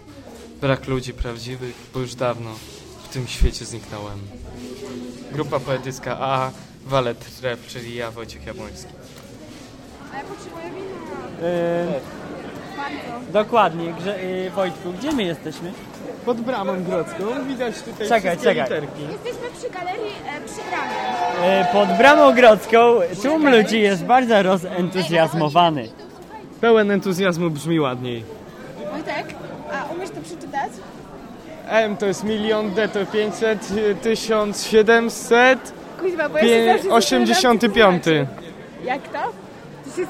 Brak 0.61 0.87
ludzi 0.87 1.15
prawdziwych, 1.15 1.75
bo 1.95 2.01
już 2.01 2.15
dawno 2.15 2.51
w 3.05 3.09
tym 3.09 3.27
świecie 3.27 3.65
zniknąłem. 3.65 4.19
Grupa 5.33 5.61
poetycka 5.61 6.17
A, 6.21 6.51
Walet 6.87 7.41
Rep, 7.43 7.67
czyli 7.67 7.95
ja, 7.95 8.11
Wojciech 8.11 8.47
Jabłoński. 8.47 8.93
A 10.13 10.17
ja 10.17 10.25
potrzebuję 10.25 10.65
wina. 10.65 11.49
Yy, 11.49 13.33
dokładnie, 13.33 13.95
Grze, 14.01 14.25
yy, 14.25 14.51
Wojtku, 14.51 14.93
gdzie 14.93 15.13
my 15.13 15.23
jesteśmy? 15.23 15.73
Pod 16.25 16.41
bramą 16.41 16.85
grodzką 16.85 17.25
widać 17.49 17.75
tutaj 17.83 18.09
Czekaj, 18.09 18.21
wszystkie 18.37 18.45
czekaj. 18.55 18.65
literki. 18.81 19.03
Jesteśmy 19.03 19.49
przy 19.59 19.71
galerii 19.71 20.13
e, 20.37 20.41
przy 20.47 20.61
bramie. 20.71 21.59
Yy, 21.59 21.65
pod 21.73 21.99
bramą 21.99 22.33
grodzką 22.35 22.79
tłum 23.23 23.49
ludzi 23.51 23.81
jest 23.81 24.05
bardzo 24.05 24.43
rozentuzjazmowany. 24.43 25.89
Pełen 26.61 26.91
entuzjazmu 26.91 27.51
brzmi 27.51 27.81
ładniej. 27.81 28.25
Wojtek, 28.93 29.35
a 29.73 29.93
umiesz 29.95 30.11
to 30.11 30.21
przeczytać? 30.21 30.71
M 31.69 31.97
to 31.97 32.07
jest 32.07 32.25
milion, 32.25 32.75
D 32.75 32.89
to 32.89 33.07
500, 33.07 33.71
y, 33.77 33.95
1700, 34.03 35.73
Kuźwa, 36.01 36.29
bo 36.29 36.39
ja 36.39 36.45
się 36.45 36.65
zawsze 36.65 36.89
Pię- 36.89 36.93
85. 36.95 38.05
zastanawiam, 38.05 38.27
Jak 38.85 39.09
to? 39.09 39.19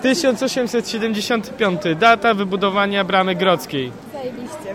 1875. 0.03 1.81
Data 1.99 2.35
wybudowania 2.35 3.05
bramy 3.05 3.35
grodzkiej. 3.35 3.93
Zajebiście. 4.13 4.75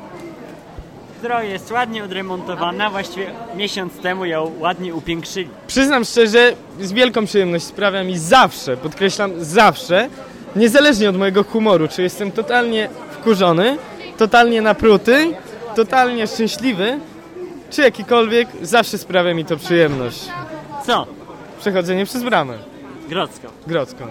Która 1.23 1.43
jest 1.43 1.71
ładnie 1.71 2.03
odremontowana, 2.03 2.89
właściwie 2.89 3.31
miesiąc 3.55 3.93
temu 3.93 4.25
ją 4.25 4.51
ładnie 4.59 4.95
upiększyli. 4.95 5.49
Przyznam 5.67 6.05
szczerze, 6.05 6.53
z 6.79 6.93
wielką 6.93 7.25
przyjemność 7.25 7.65
sprawia 7.65 8.03
mi 8.03 8.17
zawsze, 8.17 8.77
podkreślam 8.77 9.31
zawsze, 9.43 10.09
niezależnie 10.55 11.09
od 11.09 11.17
mojego 11.17 11.43
humoru, 11.43 11.87
czy 11.87 12.01
jestem 12.01 12.31
totalnie 12.31 12.89
wkurzony, 13.11 13.77
totalnie 14.17 14.61
napruty, 14.61 15.35
totalnie 15.75 16.27
szczęśliwy, 16.27 16.99
czy 17.69 17.81
jakikolwiek, 17.81 18.47
zawsze 18.61 18.97
sprawia 18.97 19.33
mi 19.33 19.45
to 19.45 19.57
przyjemność. 19.57 20.19
Co? 20.85 21.07
Przechodzenie 21.59 22.05
przez 22.05 22.23
bramę 22.23 22.57
Grodzką. 23.09 23.47
grodzką. 23.67 24.07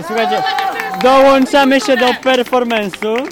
I 0.00 0.04
Słuchajcie, 0.06 0.42
dołączamy 1.02 1.80
się 1.80 1.96
do 1.96 2.06
performance'u. 2.06 3.26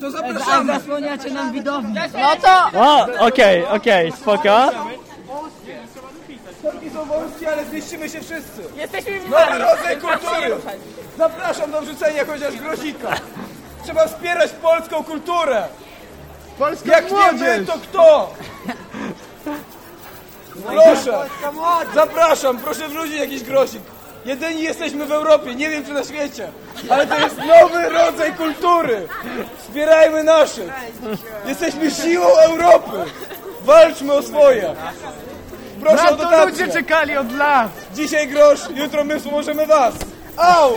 To 0.00 0.10
zapraszamy. 0.10 0.78
Zasłaniacie 0.78 1.30
nam 1.30 1.52
widownię. 1.52 2.08
No 2.14 2.36
to 2.36 2.80
O, 2.80 3.26
okej, 3.26 3.66
okej, 3.66 4.12
spoko. 4.12 4.70
Korki 6.62 6.90
są 6.90 7.04
wąskie, 7.04 7.52
ale 7.52 7.64
zmieścimy 7.64 8.08
się 8.08 8.20
wszyscy. 8.20 8.62
jesteśmy 8.76 9.12
Nowy 9.12 9.24
widzami. 9.26 9.58
rodzaj 9.58 9.96
kultury. 9.96 10.56
Zapraszam 11.18 11.70
do 11.70 11.80
wrzucenia 11.82 12.24
chociaż 12.24 12.56
grozika. 12.56 13.08
Trzeba 13.84 14.06
wspierać 14.08 14.50
polską 14.50 15.04
kulturę. 15.04 15.62
Polska 16.58 16.90
Jak 16.90 17.10
nie 17.10 17.32
wy, 17.38 17.66
to 17.66 17.72
kto? 17.72 18.34
Proszę, 20.66 21.18
zapraszam, 21.94 22.58
proszę 22.58 22.88
wrzucić 22.88 23.14
jakiś 23.20 23.42
grosik. 23.42 23.82
Jedyni 24.30 24.62
jesteśmy 24.62 25.06
w 25.06 25.12
Europie, 25.12 25.54
nie 25.54 25.70
wiem 25.70 25.84
czy 25.84 25.92
na 25.92 26.04
świecie, 26.04 26.48
ale 26.88 27.06
to 27.06 27.18
jest 27.18 27.36
nowy 27.38 27.88
rodzaj 27.88 28.32
kultury. 28.32 29.08
Wspierajmy 29.58 30.24
naszych. 30.24 30.70
Jesteśmy 31.46 31.90
siłą 31.90 32.26
Europy. 32.26 32.96
Walczmy 33.64 34.12
o 34.12 34.22
swoje. 34.22 34.74
Proszę 35.80 35.96
Na 35.96 36.10
o 36.10 36.16
to 36.16 36.24
dotację. 36.24 36.46
ludzie 36.46 36.68
czekali 36.72 37.16
od 37.16 37.32
lat. 37.36 37.70
Dzisiaj 37.94 38.28
grosz, 38.28 38.60
jutro 38.74 39.04
my 39.04 39.18
wspomożemy 39.18 39.66
was. 39.66 39.94
Au! 40.36 40.70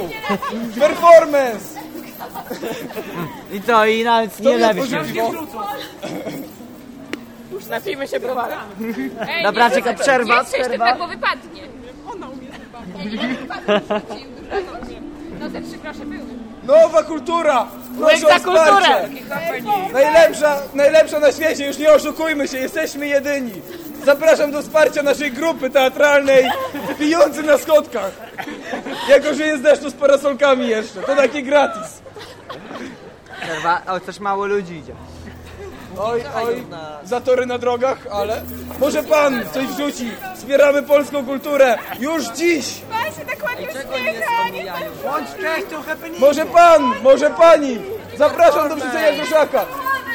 Performance! 0.80 1.80
I 3.52 3.62
to 3.62 3.86
i 3.86 4.04
nawet 4.04 4.40
nie 4.40 4.58
lewisz. 4.58 4.92
Już 7.52 7.66
napijmy 7.66 8.08
się 8.08 8.20
browarem. 8.20 8.60
Dobra, 9.44 9.70
czeka 9.72 9.94
przerwa, 9.94 10.44
przerwa. 10.44 10.96
bo 10.96 11.08
wypadnie. 11.08 11.83
No 15.40 15.50
te 15.50 15.62
trzy 15.62 15.78
grosze 15.78 16.06
były. 16.06 16.24
Nowa 16.64 17.04
kultura! 17.04 17.68
Proszę 18.00 18.18
za 18.18 18.28
o 18.28 18.40
wsparcie! 18.40 19.10
kulturę! 19.62 19.94
Najlepsza, 19.94 20.60
najlepsza 20.74 21.20
na 21.20 21.32
świecie, 21.32 21.68
już 21.68 21.78
nie 21.78 21.92
oszukujmy 21.92 22.48
się, 22.48 22.58
jesteśmy 22.58 23.08
jedyni. 23.08 23.52
Zapraszam 24.06 24.52
do 24.52 24.62
wsparcia 24.62 25.04
naszej 25.04 25.32
grupy 25.32 25.70
teatralnej 25.70 26.46
Pijący 27.00 27.44
na 27.44 27.58
schodkach. 27.58 28.12
Jako, 29.10 29.34
że 29.34 29.44
jest 29.44 29.64
deszczu 29.64 29.90
z 29.90 29.94
parasolkami 29.94 30.68
jeszcze, 30.68 31.02
to 31.02 31.16
takie 31.16 31.44
gratis. 31.44 32.02
Przerwa, 33.42 33.82
o, 33.88 34.00
też 34.00 34.20
mało 34.20 34.46
ludzi 34.46 34.74
idzie. 34.74 34.94
Oj, 36.00 36.24
oj, 36.46 36.64
zatory 37.04 37.46
na 37.46 37.58
drogach, 37.58 37.98
ale 38.12 38.42
może 38.80 39.04
pan 39.04 39.46
coś 39.54 39.66
wrzuci. 39.66 40.12
Wspieramy 40.36 40.84
polską 40.84 41.26
kulturę 41.26 41.78
już 42.00 42.26
dziś. 42.26 42.66
Pan 42.92 43.06
się 43.06 43.26
tak 43.26 43.44
ładnie 43.44 43.68
uśmiecha, 43.68 44.50
nie 44.50 44.66
Bądź 45.04 45.28
cześć, 45.42 45.68
trochę 45.70 45.96
Może 46.20 46.46
pan, 46.46 46.94
może 47.04 47.30
pani. 47.30 47.78
Zapraszam 48.18 48.70
do 48.70 48.76
wrzucenia 48.76 49.12
groszaka. 49.12 49.66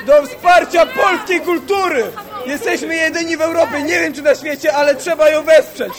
Do 0.06 0.22
wsparcia 0.22 0.86
polskiej 0.86 1.40
kultury. 1.40 2.04
Jesteśmy 2.46 2.96
jedyni 2.96 3.36
w 3.36 3.40
Europie, 3.42 3.82
nie 3.82 4.00
wiem 4.00 4.12
czy 4.14 4.22
na 4.22 4.34
świecie, 4.34 4.76
ale 4.76 4.94
trzeba 4.94 5.28
ją 5.30 5.42
wesprzeć. 5.42 5.92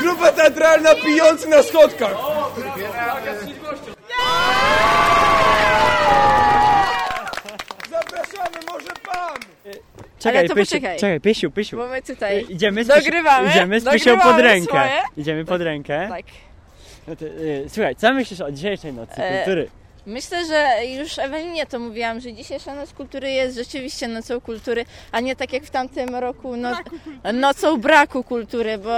Grupa 0.00 0.32
teatralna 0.32 0.94
pijący 0.94 1.48
na 1.48 1.62
schodkach. 1.62 2.16
Zapraszamy, 8.32 8.66
może 8.72 8.88
pan. 9.06 9.38
Czekaj, 10.18 10.38
Ale 10.38 10.48
to 10.48 10.54
Pysiu, 10.54 10.70
poczekaj. 10.70 10.98
czekaj, 10.98 11.20
Pysiu, 11.20 11.50
Pysiu. 11.50 11.76
Bo 11.76 11.88
my 11.88 12.02
tutaj 12.02 12.46
Idziemy 12.48 12.84
z 12.84 12.88
Pysiu- 12.88 12.94
dogrywamy. 13.04 13.50
Idziemy 13.50 13.80
z 13.80 13.84
Pysią 13.84 14.20
pod 14.20 14.38
rękę. 14.38 14.66
Swoje. 14.72 15.02
Idziemy 15.16 15.44
pod 15.44 15.60
rękę. 15.60 16.06
Tak. 16.08 16.24
No 17.08 17.16
to, 17.16 17.24
y, 17.24 17.64
słuchaj, 17.68 17.96
co 17.96 18.12
myślisz 18.14 18.40
o 18.40 18.52
dzisiejszej 18.52 18.92
nocy 18.92 19.12
E, 19.16 19.36
kultury? 19.44 19.68
Myślę, 20.06 20.44
że 20.46 20.86
już 20.86 21.18
Ewelinie 21.18 21.66
to 21.66 21.78
mówiłam, 21.78 22.20
że 22.20 22.32
dzisiejsza 22.32 22.74
Noc 22.74 22.92
Kultury 22.92 23.30
jest 23.30 23.56
rzeczywiście 23.56 24.08
nocą 24.08 24.40
kultury, 24.40 24.84
a 25.12 25.20
nie 25.20 25.36
tak 25.36 25.52
jak 25.52 25.62
w 25.64 25.70
tamtym 25.70 26.14
roku 26.14 26.56
no, 26.56 26.76
nocą 27.32 27.80
braku 27.80 28.24
kultury, 28.24 28.78
bo 28.78 28.90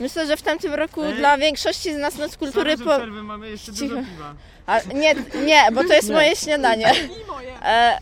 myślę, 0.00 0.26
że 0.26 0.36
w 0.36 0.42
tamtym 0.42 0.74
roku 0.74 1.02
dla 1.16 1.38
większości 1.38 1.94
z 1.94 1.96
nas 1.96 2.18
Noc 2.18 2.36
Kultury... 2.36 2.78
Po... 2.78 2.84
przerwy 2.84 3.22
mamy 3.22 3.50
jeszcze 3.50 3.72
dużo 3.72 3.96
piwa. 3.96 4.34
A, 4.66 4.80
nie, 4.94 5.14
nie, 5.44 5.62
bo 5.72 5.84
to 5.84 5.94
jest 5.94 6.08
Nie. 6.08 6.14
moje 6.14 6.36
śniadanie. 6.36 6.92
E, 7.64 7.98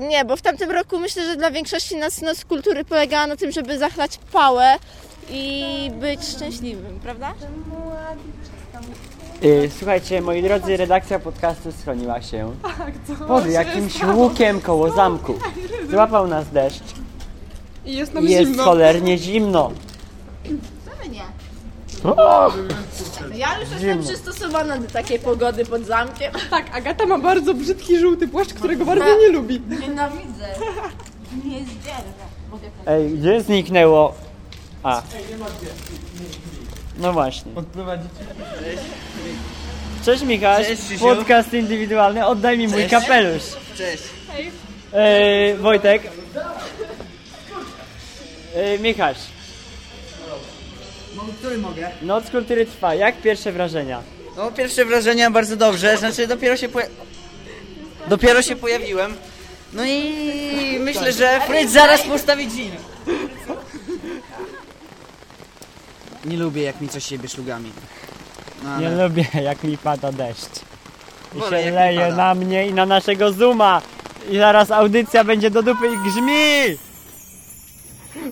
nie, 0.00 0.24
bo 0.24 0.36
w 0.36 0.42
tamtym 0.42 0.70
roku 0.70 0.98
myślę, 0.98 1.26
że 1.26 1.36
dla 1.36 1.50
większości 1.50 1.96
nas 1.96 2.22
Noc 2.22 2.44
Kultury 2.44 2.84
polegała 2.84 3.26
na 3.26 3.36
tym, 3.36 3.52
żeby 3.52 3.78
zachlać 3.78 4.18
pałę 4.32 4.76
i 5.30 5.64
być 6.00 6.24
szczęśliwym, 6.24 7.00
prawda? 7.02 7.34
Y, 9.44 9.70
słuchajcie, 9.78 10.20
moi 10.20 10.42
drodzy, 10.42 10.76
redakcja 10.76 11.18
podcastu 11.18 11.72
schroniła 11.72 12.22
się 12.22 12.54
pod 13.28 13.46
jakimś 13.46 14.04
łukiem 14.04 14.60
koło 14.60 14.90
zamku. 14.90 15.34
Złapał 15.90 16.26
nas 16.26 16.50
deszcz 16.50 16.82
I 17.86 17.96
jest 17.96 18.14
nam 18.14 18.24
i 18.28 18.30
jest 18.30 18.48
zimno. 18.50 18.64
cholernie 18.64 19.18
zimno. 19.18 19.70
O! 22.04 22.52
Ja 23.34 23.58
już 23.60 23.68
Zimno. 23.68 23.86
jestem 23.86 24.02
przystosowana 24.02 24.78
do 24.78 24.86
takiej 24.90 25.18
pogody 25.18 25.64
pod 25.64 25.84
zamkiem. 25.84 26.32
Tak, 26.50 26.76
Agata 26.76 27.06
ma 27.06 27.18
bardzo 27.18 27.54
brzydki 27.54 27.98
żółty 27.98 28.28
płaszcz, 28.28 28.54
którego 28.54 28.84
bardzo 28.84 29.18
nie 29.18 29.28
lubi. 29.28 29.60
Nienawidzę. 29.80 30.48
Nie 31.44 31.58
zdzierżę. 31.64 32.28
Ej, 32.86 33.10
gdzie 33.10 33.40
zniknęło? 33.42 34.14
A. 34.82 35.02
No 36.98 37.12
właśnie. 37.12 37.52
Odprowadzicie? 37.54 38.08
Cześć 40.04 40.22
Michał, 40.22 40.56
Cześć, 40.64 40.82
Krzysiu. 40.84 41.04
podcast 41.04 41.54
indywidualny, 41.54 42.26
oddaj 42.26 42.58
mi 42.58 42.68
mój 42.68 42.76
Cześć. 42.80 42.90
kapelusz. 42.90 43.42
Cześć. 43.76 44.02
Ej, 44.94 45.54
Wojtek. 45.56 46.02
Ej, 48.56 48.80
Michał, 48.80 49.14
Który 51.38 51.58
mogę? 51.58 51.90
noc 52.02 52.30
kultury 52.30 52.66
trwa, 52.66 52.94
jak 52.94 53.20
pierwsze 53.22 53.52
wrażenia? 53.52 54.02
No 54.36 54.52
pierwsze 54.52 54.84
wrażenia 54.84 55.30
bardzo 55.30 55.56
dobrze, 55.56 55.96
znaczy 55.96 56.26
dopiero 56.26 56.56
się 56.56 56.68
poja... 56.68 56.86
Dopiero 58.08 58.42
się 58.42 58.56
pojawiłem. 58.56 59.14
No 59.72 59.84
i 59.84 60.78
myślę, 60.80 61.12
że 61.12 61.40
Fritz 61.46 61.70
zaraz 61.70 62.02
postawi 62.02 62.48
dżin. 62.48 62.70
Nie 66.24 66.36
lubię 66.36 66.62
jak 66.62 66.80
mi 66.80 66.88
coś 66.88 67.04
siebie 67.04 67.28
szlugami. 67.28 67.72
No, 68.64 68.80
Nie 68.80 68.86
ale... 68.86 69.08
lubię 69.08 69.24
jak 69.42 69.64
mi 69.64 69.78
pada 69.78 70.12
deszcz. 70.12 70.60
I 71.34 71.38
Wolę, 71.38 71.58
się 71.60 71.64
jak 71.66 71.74
leje 71.74 72.12
na 72.12 72.34
mnie 72.34 72.66
i 72.66 72.72
na 72.72 72.86
naszego 72.86 73.32
Zooma. 73.32 73.82
I 74.30 74.38
zaraz 74.38 74.70
audycja 74.70 75.24
będzie 75.24 75.50
do 75.50 75.62
dupy 75.62 75.86
i 75.86 76.08
grzmi! 76.08 76.78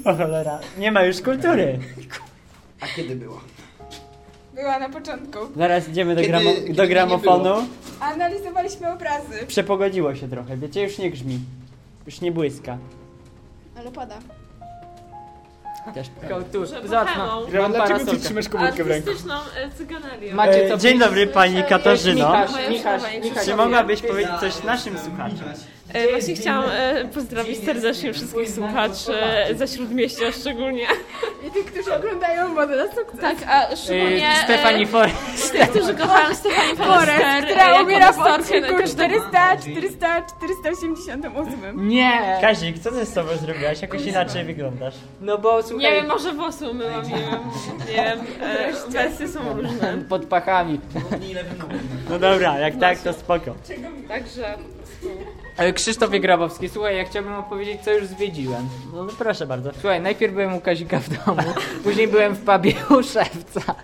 O 0.05 0.15
cholera, 0.15 0.59
nie 0.79 0.93
ma 0.93 1.03
już 1.03 1.23
kultury. 1.23 1.79
A 2.81 2.87
kiedy 2.97 3.17
było? 3.17 3.41
Była 4.55 4.79
na 4.79 4.89
początku. 4.89 5.39
Zaraz 5.57 5.89
idziemy 5.89 6.15
do, 6.15 6.21
Kiedy- 6.21 6.33
gramo- 6.33 6.55
kiedy 6.55 6.75
do 6.75 6.83
nie 6.83 6.89
gramofonu. 6.89 7.43
było? 7.45 7.63
Analizowaliśmy 8.01 8.93
obrazy. 8.93 9.47
Przepogodziło 9.47 10.15
się 10.15 10.29
trochę, 10.29 10.57
wiecie, 10.57 10.83
już 10.83 10.99
nie 10.99 11.11
grzmi. 11.11 11.39
Już 12.07 12.21
nie 12.21 12.33
błyska. 12.33 12.79
Ale 13.79 13.91
pada. 13.93 14.19
Też 15.95 16.07
Tu, 16.53 16.67
Że 16.67 16.67
zobacz, 16.67 16.91
bohemą. 17.17 17.27
mam, 17.27 17.51
Dlaczego 17.51 17.69
ty 17.73 17.79
parasolkę. 17.79 18.21
trzymasz 18.21 18.49
komórkę 18.49 18.85
w 18.85 18.87
ręku? 18.87 19.11
Artystyczną 19.11 19.35
e. 20.31 20.35
Macie 20.35 20.69
co 20.69 20.75
E, 20.75 20.79
Dzień 20.79 20.99
dobry 20.99 21.27
pani 21.27 21.65
Katarzyno. 21.65 22.29
Michaś, 22.33 22.71
Michaś, 22.71 23.03
jak 23.15 23.25
Michaś. 23.25 23.45
Czy 23.45 23.57
mogłabyś 23.57 24.03
powiedzieć 24.03 24.33
coś 24.41 24.63
naszym 24.65 24.99
słuchaczom? 24.99 25.39
E, 25.93 26.11
Właśnie 26.11 26.35
chciałam 26.35 26.65
e, 26.73 27.05
pozdrowić 27.05 27.65
serdecznie 27.65 28.13
wszystkich 28.13 28.51
słuchaczy 28.51 29.13
ze 29.55 29.69
Śródmieścia 29.69 30.33
szczególnie. 30.41 30.87
I 31.49 31.51
tych, 31.51 31.67
którzy 31.67 31.95
oglądają 31.95 32.49
modę 32.55 32.77
na 32.77 32.87
sukces. 32.95 33.21
Tak, 33.21 33.37
a 33.49 33.77
szczególnie... 33.77 34.29
E, 34.29 34.45
Stephanie 34.45 34.83
e, 34.85 34.87
Forrest. 34.87 35.53
Tych, 35.53 35.71
którzy 35.71 35.95
kochają. 35.95 36.35
Forest, 36.77 37.21
e, 37.25 37.43
która 37.43 37.83
umiera 37.83 38.13
w 38.13 38.19
odcinku 38.19 38.73
na 38.73 38.79
każdego- 38.79 39.15
400, 39.21 39.57
400, 39.57 40.23
488. 40.23 41.89
Nie! 41.89 42.39
Kazik, 42.41 42.79
co 42.79 42.91
ty 42.91 43.05
z 43.05 43.13
sobą 43.13 43.37
zrobiłaś? 43.37 43.83
Jakoś 43.83 44.03
inaczej 44.03 44.45
wyglądasz. 44.45 44.95
No 45.21 45.39
bo 45.39 45.57
Nie 45.57 45.63
słuchaj, 45.63 45.93
wiem, 45.93 46.07
może 46.07 46.33
włosy 46.33 46.71
umyłam, 46.71 47.03
nie 47.03 47.11
wiem. 47.17 47.41
Nie 47.89 47.95
wiem, 47.95 48.19
wersje 48.89 49.29
są 49.29 49.55
różne. 49.55 49.99
pod 50.09 50.27
pachami. 50.27 50.81
No 52.11 52.19
dobra, 52.19 52.59
jak 52.59 52.81
tak 52.81 52.99
to 52.99 53.13
spoko. 53.13 53.55
Także... 54.09 54.55
Krzysztofie 55.75 56.21
Grabowski, 56.21 56.69
słuchaj, 56.69 56.97
ja 56.97 57.05
chciałbym 57.05 57.35
opowiedzieć, 57.35 57.81
co 57.81 57.93
już 57.93 58.07
zwiedziłem. 58.07 58.69
No, 58.93 59.05
no 59.05 59.13
proszę 59.19 59.47
bardzo. 59.47 59.71
Słuchaj, 59.73 60.01
najpierw 60.01 60.33
byłem 60.33 60.55
u 60.55 60.61
Kazika 60.61 61.01
w 61.01 61.09
domu, 61.09 61.43
później 61.85 62.09
byłem 62.09 62.35
w 62.35 62.45
pubie 62.45 62.73
u 62.91 63.03
szewca. 63.03 63.75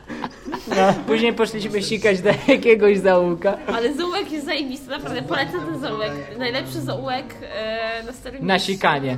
Później 1.07 1.33
poszliśmy 1.33 1.83
sikać 1.83 2.21
do 2.21 2.31
jakiegoś 2.49 2.99
zaułka. 2.99 3.59
Ale 3.67 3.95
zaułek 3.95 4.33
jest 4.33 4.47
zajebisty, 4.47 4.91
naprawdę 4.91 5.23
polecam 5.23 5.67
ten 5.67 5.81
zaułek. 5.81 6.13
Najlepszy 6.39 6.81
zaułek 6.81 7.35
e, 7.43 8.03
na 8.07 8.13
Starym 8.13 8.47
Na 8.47 8.59
sikanie. 8.59 9.17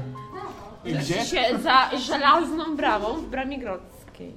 Się 1.31 1.59
za 1.63 1.91
żelazną 1.99 2.77
bramą 2.77 3.07
w 3.15 3.27
Bramie 3.27 3.59
Grodzkiej. 3.59 4.33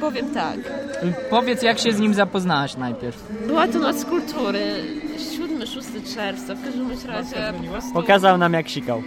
Powiem 0.00 0.34
tak. 0.34 0.56
Powiedz, 1.30 1.62
jak 1.62 1.78
się 1.78 1.92
z 1.92 1.98
nim 1.98 2.14
zapoznałaś 2.14 2.76
najpierw. 2.76 3.32
Była 3.46 3.68
to 3.68 3.78
Noc 3.78 4.04
Kultury 4.04 4.60
7-6 5.36 5.55
czerwca, 6.14 6.54
w 6.54 6.64
każdym 6.64 6.88
bądź 6.88 7.04
razie 7.04 7.52
po 7.62 7.70
prostu... 7.70 7.92
Pokazał 7.92 8.38
nam 8.38 8.52
jak 8.52 8.68
sikał. 8.68 9.02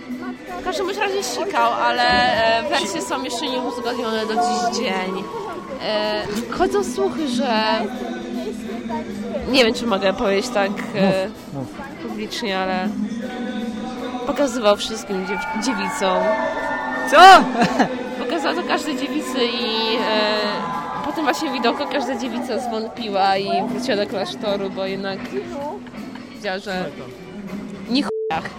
W 0.61 0.63
każdym 0.63 0.85
bądź 0.85 0.97
razie 0.97 1.23
sikał, 1.23 1.73
ale 1.73 2.03
e, 2.59 2.69
wersje 2.69 3.01
są 3.01 3.23
jeszcze 3.23 3.49
nieuzgodnione 3.49 4.25
do 4.25 4.33
dziś 4.33 4.77
dzień. 4.77 5.23
E, 5.83 6.23
chodzą 6.51 6.83
słuchy, 6.83 7.27
że... 7.27 7.63
Nie 9.51 9.65
wiem, 9.65 9.73
czy 9.73 9.85
mogę 9.85 10.13
powiedzieć 10.13 10.49
tak 10.49 10.71
e, 10.95 11.27
publicznie, 12.01 12.59
ale... 12.59 12.89
Pokazywał 14.27 14.77
wszystkim 14.77 15.25
dziew- 15.27 15.63
dziewicom. 15.65 16.17
Co? 17.11 17.17
Pokazał 18.25 18.55
to 18.55 18.63
każdej 18.63 18.97
dziewicy 18.97 19.37
i 19.45 19.95
e, 19.95 21.05
po 21.05 21.11
tym 21.11 21.23
właśnie 21.23 21.51
widoku 21.51 21.83
każda 21.91 22.15
dziewica 22.15 22.59
zwątpiła 22.59 23.37
i 23.37 23.67
wróciła 23.67 23.97
do 23.97 24.07
klasztoru, 24.07 24.69
bo 24.69 24.85
jednak 24.85 25.19
wiedziała, 26.39 26.59
że 26.59 26.85
ni 27.89 28.03
chujach. 28.03 28.49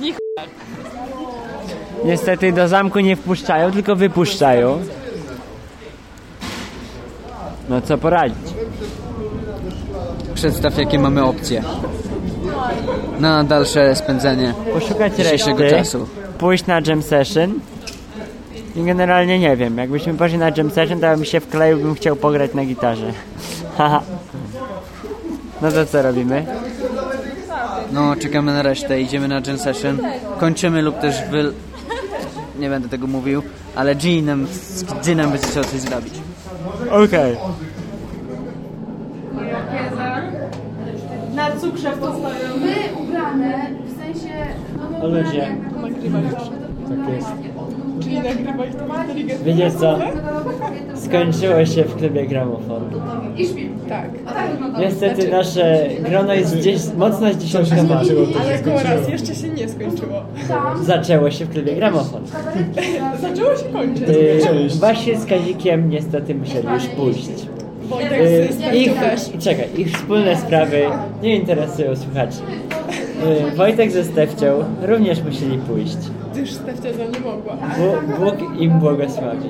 Ni 0.00 0.12
chujach. 0.12 0.50
Niestety 2.04 2.52
do 2.52 2.68
zamku 2.68 3.00
nie 3.00 3.16
wpuszczają, 3.16 3.72
tylko 3.72 3.96
wypuszczają. 3.96 4.78
No 7.68 7.80
co 7.80 7.98
poradzić? 7.98 8.38
Przedstaw, 10.34 10.78
jakie 10.78 10.98
mamy 10.98 11.24
opcje 11.24 11.62
na 13.20 13.44
dalsze 13.44 13.96
spędzenie 13.96 14.54
Poszukać 14.72 15.16
dzisiejszego 15.16 15.62
reszty, 15.62 15.78
czasu. 15.78 16.08
pójść 16.38 16.66
na 16.66 16.80
jam 16.86 17.02
session 17.02 17.54
i 18.76 18.82
generalnie 18.84 19.38
nie 19.38 19.56
wiem, 19.56 19.78
jakbyśmy 19.78 20.14
poszli 20.14 20.38
na 20.38 20.50
jam 20.56 20.70
session, 20.70 21.00
to 21.00 21.06
bym 21.06 21.24
się 21.24 21.40
wkleił, 21.40 21.78
bym 21.78 21.94
chciał 21.94 22.16
pograć 22.16 22.54
na 22.54 22.64
gitarze. 22.64 23.12
Haha. 23.78 24.02
No 25.62 25.72
to 25.72 25.86
co 25.86 26.02
robimy? 26.02 26.46
No, 27.92 28.16
czekamy 28.16 28.54
na 28.54 28.62
resztę, 28.62 29.00
idziemy 29.00 29.28
na 29.28 29.40
Gen 29.40 29.58
Session, 29.58 29.98
kończymy 30.38 30.82
lub 30.82 30.98
też 30.98 31.14
wy... 31.30 31.52
Nie 32.58 32.68
będę 32.68 32.88
tego 32.88 33.06
mówił, 33.06 33.42
ale 33.76 33.94
Jeanem, 34.02 34.46
z 34.46 35.06
Jeanem 35.06 35.30
będzie 35.30 35.46
trzeba 35.46 35.66
coś 35.66 35.80
zrobić. 35.80 36.14
Okej. 36.90 37.36
Na 41.34 41.50
cukrze 41.50 41.90
postoją. 41.90 42.56
My 42.60 43.02
ubrane, 43.02 43.70
w 43.86 43.98
sensie... 43.98 44.34
O 45.02 45.06
ludzie. 45.06 45.56
Nagrywa 45.82 46.18
już. 46.18 46.32
Tak 46.88 47.14
jest. 47.14 47.49
Czyli 48.10 48.22
nagrywa 48.22 48.64
ich 48.64 48.74
to 48.74 48.84
inteligentnie. 49.02 49.52
Wiecie 49.52 49.70
co? 49.70 49.98
Skończyło 50.94 51.66
się 51.66 51.84
w 51.84 51.96
klubie 51.96 52.26
gramofon. 52.26 52.82
I 53.36 53.46
śpi. 53.46 53.68
Tak. 53.88 54.10
Niestety 54.78 55.30
nasze 55.30 55.88
grono 56.00 56.34
jest 56.34 56.56
gdzieś 56.56 56.80
mocno 56.96 57.32
zdziesiątkowane. 57.32 58.00
Ale 58.40 58.58
tylko 58.58 58.82
raz, 58.82 59.08
jeszcze 59.08 59.34
się 59.34 59.48
nie 59.48 59.68
skończyło. 59.68 60.22
Zaczęło 60.82 61.30
się 61.30 61.44
w 61.44 61.50
klubie 61.50 61.74
gramofon. 61.74 62.22
Zaczęło 63.22 63.56
się 63.56 63.64
kończyć. 63.72 64.08
Yy, 64.08 64.68
Właśnie 64.78 65.18
z 65.18 65.26
Kazikiem 65.26 65.90
niestety 65.90 66.34
musieli 66.34 66.68
już 66.68 66.86
pójść. 66.86 67.30
Stefcią 67.30 68.72
ich, 68.74 68.92
czekaj, 69.38 69.68
ich 69.78 69.92
wspólne 69.92 70.36
sprawy 70.36 70.82
nie 71.22 71.36
interesują 71.36 71.96
słuchaczy. 71.96 72.38
Wojtek 73.56 73.90
ze 73.90 74.04
Stefcią 74.04 74.64
również 74.82 75.22
musieli 75.22 75.58
pójść. 75.58 75.96
Gdyż 76.32 76.52
Stefcia 76.52 76.92
za 76.92 77.04
nie 77.04 77.20
mogła. 77.20 77.56
Bóg, 77.78 78.18
Bóg 78.18 78.60
im 78.60 78.78
błogosławi. 78.78 79.48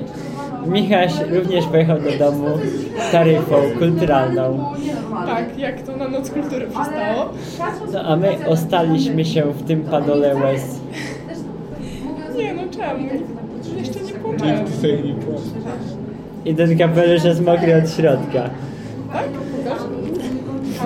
Michaś 0.67 1.13
również 1.29 1.65
pojechał 1.65 1.99
do 1.99 2.11
domu 2.11 2.47
z 3.09 3.11
taryfą 3.11 3.55
kulturalną. 3.79 4.65
Tak, 5.25 5.59
jak 5.59 5.81
to 5.81 5.97
na 5.97 6.07
Noc 6.07 6.29
Kultury 6.29 6.67
przystało. 6.67 7.29
No 7.93 8.03
a 8.03 8.15
my 8.15 8.29
ostaliśmy 8.47 9.25
się 9.25 9.43
w 9.43 9.63
tym 9.63 9.81
padole 9.81 10.35
łez. 10.35 10.79
Nie 12.37 12.53
no, 12.53 12.61
czemu? 12.71 13.07
Jeszcze 13.77 13.99
nie 13.99 14.13
płakałem. 14.13 14.65
I 16.45 16.55
ten 16.55 16.77
kapelusz 16.77 17.23
jest 17.23 17.45
mokry 17.45 17.75
od 17.83 17.89
środka. 17.91 18.49
Tak? 19.13 19.25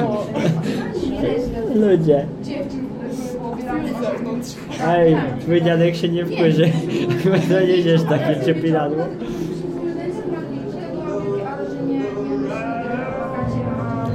O, 0.03 0.25
Ludzie. 1.75 2.25
Ej, 4.87 5.17
twój 5.41 5.61
dziadek 5.61 5.95
się 5.95 6.09
nie 6.09 6.25
wkurzy. 6.25 6.69
Chyba 7.23 7.37
doniedziesz 7.37 8.01
takie 8.03 8.45
ciepidadło. 8.45 9.03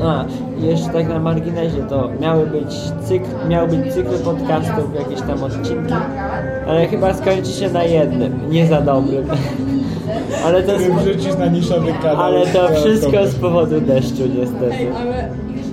A, 0.04 0.24
jeszcze 0.58 0.88
tak 0.88 1.08
na 1.08 1.18
marginesie, 1.18 1.86
to 1.88 2.10
miały 2.20 2.46
być 2.46 2.74
cykl, 3.02 3.26
miał 3.48 3.68
być 3.68 3.94
cykl 3.94 4.18
podcastów, 4.24 4.94
jakieś 4.98 5.20
tam 5.20 5.42
odcinki, 5.42 5.94
ale 6.66 6.86
chyba 6.86 7.14
skończy 7.14 7.50
się 7.52 7.70
na 7.70 7.84
jednym, 7.84 8.50
nie 8.50 8.66
za 8.66 8.80
dobrym. 8.80 9.26
Ale 10.44 10.62
to, 10.62 10.72
na 11.38 11.46
niszowy 11.46 11.92
kanał. 12.02 12.22
ale 12.22 12.46
to 12.46 12.68
wszystko 12.74 13.26
z 13.26 13.34
powodu 13.34 13.80
deszczu 13.80 14.22
niestety. 14.38 14.86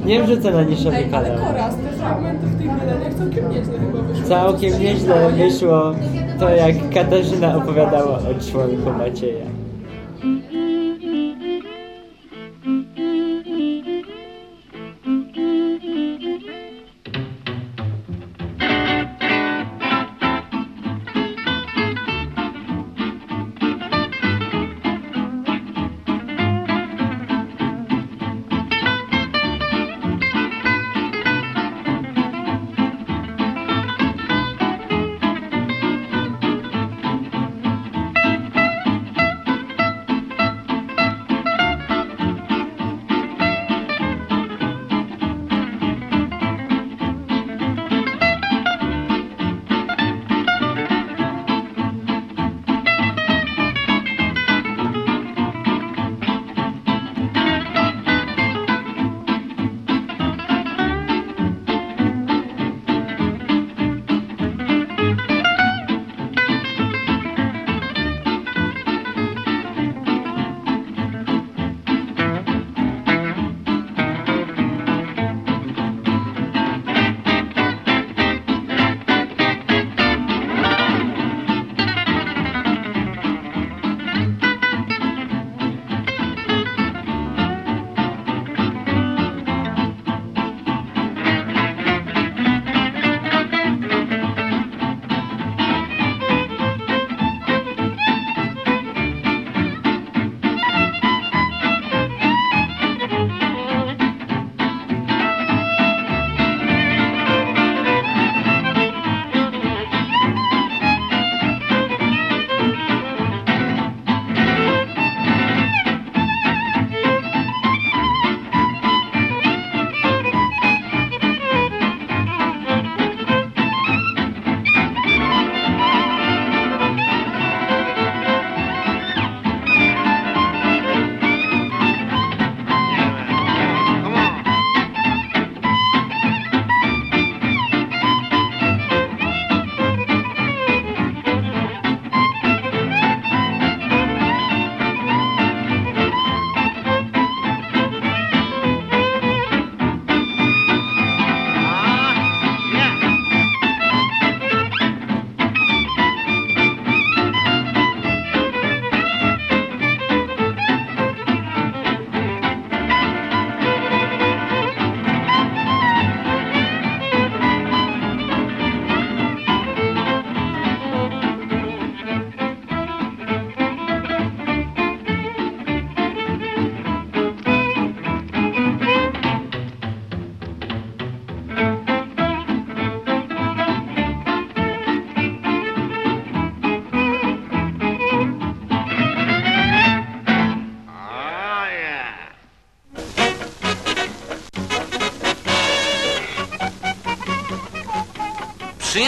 Ej, 0.08 0.18
ale... 0.18 0.22
Nie 0.22 0.24
wrzucę 0.24 0.52
na 0.52 0.64
niszowy 0.64 0.96
Ej, 0.96 1.14
ale 1.14 1.30
kanał. 1.30 1.48
Koraz, 1.48 1.76
te 1.76 1.90
fragmenty 1.90 2.48
w 2.48 2.58
tych 2.58 2.72
wydaniach 2.72 3.14
całkiem 3.14 3.50
nieźle 3.52 3.80
chyba 3.80 4.02
wyszły. 4.02 4.26
Całkiem 4.26 4.80
nieźle 4.80 5.32
wyszło 5.32 5.94
to, 6.40 6.50
jak 6.50 6.90
Katarzyna 6.94 7.56
opowiadała 7.56 8.18
o 8.18 8.52
członku 8.52 8.90
Macieja. 8.98 9.57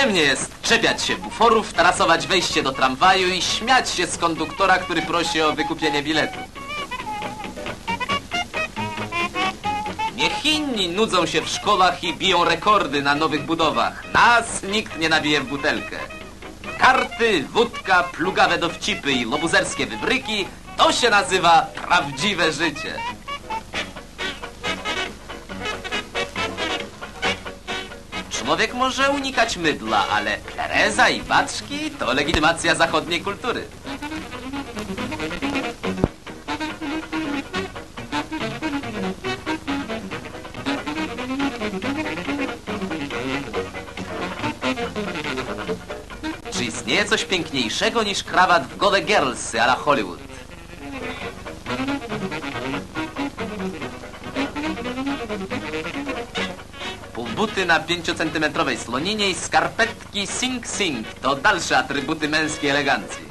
Przyjemnie 0.10 0.32
jest 0.32 0.62
czepiać 0.62 1.04
się 1.04 1.18
buforów, 1.18 1.74
tarasować 1.74 2.28
wejście 2.28 2.64
do 2.64 2.72
tramwaju 2.72 3.28
i 3.28 3.42
śmiać 3.42 3.90
się 3.90 4.08
z 4.08 4.18
konduktora, 4.18 4.78
który 4.78 5.02
prosi 5.02 5.42
o 5.42 5.54
wykupienie 5.54 6.04
biletu. 6.04 6.40
Niech 10.16 10.46
inni 10.46 10.90
nudzą 10.90 11.26
się 11.26 11.42
w 11.42 11.50
szkołach 11.50 12.04
i 12.04 12.14
biją 12.14 12.44
rekordy 12.44 13.02
na 13.02 13.16
nowych 13.16 13.46
budowach. 13.46 14.14
Nas 14.14 14.64
nikt 14.64 15.00
nie 15.00 15.10
nabije 15.10 15.42
w 15.42 15.48
butelkę. 15.48 15.98
Karty, 16.80 17.44
wódka, 17.44 18.04
plugawe 18.04 18.58
dowcipy 18.58 19.12
i 19.12 19.26
lobuzerskie 19.26 19.86
wybryki 19.86 20.46
to 20.78 20.92
się 20.92 21.10
nazywa 21.10 21.66
prawdziwe 21.88 22.54
życie. 22.54 22.94
Człowiek 28.50 28.74
może 28.74 29.10
unikać 29.10 29.58
mydla, 29.58 30.08
ale 30.08 30.38
Tereza 30.38 31.10
i 31.10 31.22
baczki 31.22 31.92
to 31.92 32.14
legitymacja 32.14 32.76
zachodniej 32.76 33.22
kultury. 33.22 33.68
Czy 46.52 46.66
istnieje 46.66 47.06
coś 47.06 47.26
piękniejszego 47.26 48.04
niż 48.04 48.24
krawat 48.24 48.68
w 48.68 48.78
gole 48.78 49.02
girlsy 49.02 49.62
a 49.62 49.66
la 49.66 49.76
Hollywood? 49.76 50.29
Półbuty 57.40 57.66
na 57.66 57.80
5-centymetrowej 57.80 58.78
sloninie 58.78 59.30
i 59.30 59.36
skarpetki 59.36 60.28
Sing 60.28 60.68
Sing 60.68 61.08
to 61.22 61.36
dalsze 61.36 61.78
atrybuty 61.78 62.30
męskiej 62.30 62.70
elegancji. 62.70 63.26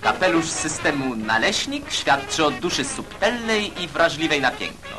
Kapelusz 0.00 0.50
systemu 0.50 1.16
naleśnik 1.16 1.92
świadczy 1.92 2.44
o 2.44 2.50
duszy 2.50 2.84
subtelnej 2.84 3.82
i 3.82 3.88
wrażliwej 3.88 4.40
na 4.40 4.50
piękno. 4.50 4.96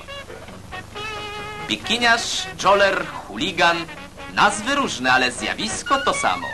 Bikiniarz, 1.68 2.48
joler, 2.64 3.06
chuligan, 3.34 3.78
nazwy 4.34 4.76
różne, 4.76 5.12
ale 5.12 5.32
zjawisko 5.32 6.02
to 6.06 6.14
samo. 6.14 6.48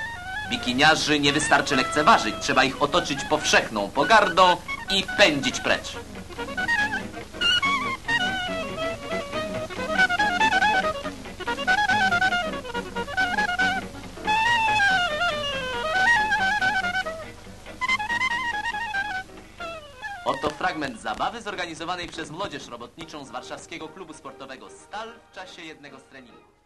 Bikiniarzy 0.50 1.20
nie 1.20 1.34
wystarczy 1.34 1.76
lekceważyć, 1.76 2.36
trzeba 2.42 2.64
ich 2.64 2.82
otoczyć 2.82 3.20
powszechną 3.30 3.90
pogardą 3.90 4.58
i 4.90 5.04
pędzić 5.18 5.60
precz. 5.60 5.96
Oto 20.26 20.50
fragment 20.50 21.02
zabawy 21.02 21.42
zorganizowanej 21.42 22.08
przez 22.08 22.32
młodzież 22.32 22.68
robotniczą 22.68 23.26
z 23.26 23.32
warszawskiego 23.32 23.88
klubu 23.88 24.14
sportowego 24.14 24.70
Stal 24.70 25.10
w 25.32 25.36
czasie 25.36 25.62
jednego 25.62 26.00
z 26.00 26.04
treningów. 26.04 26.59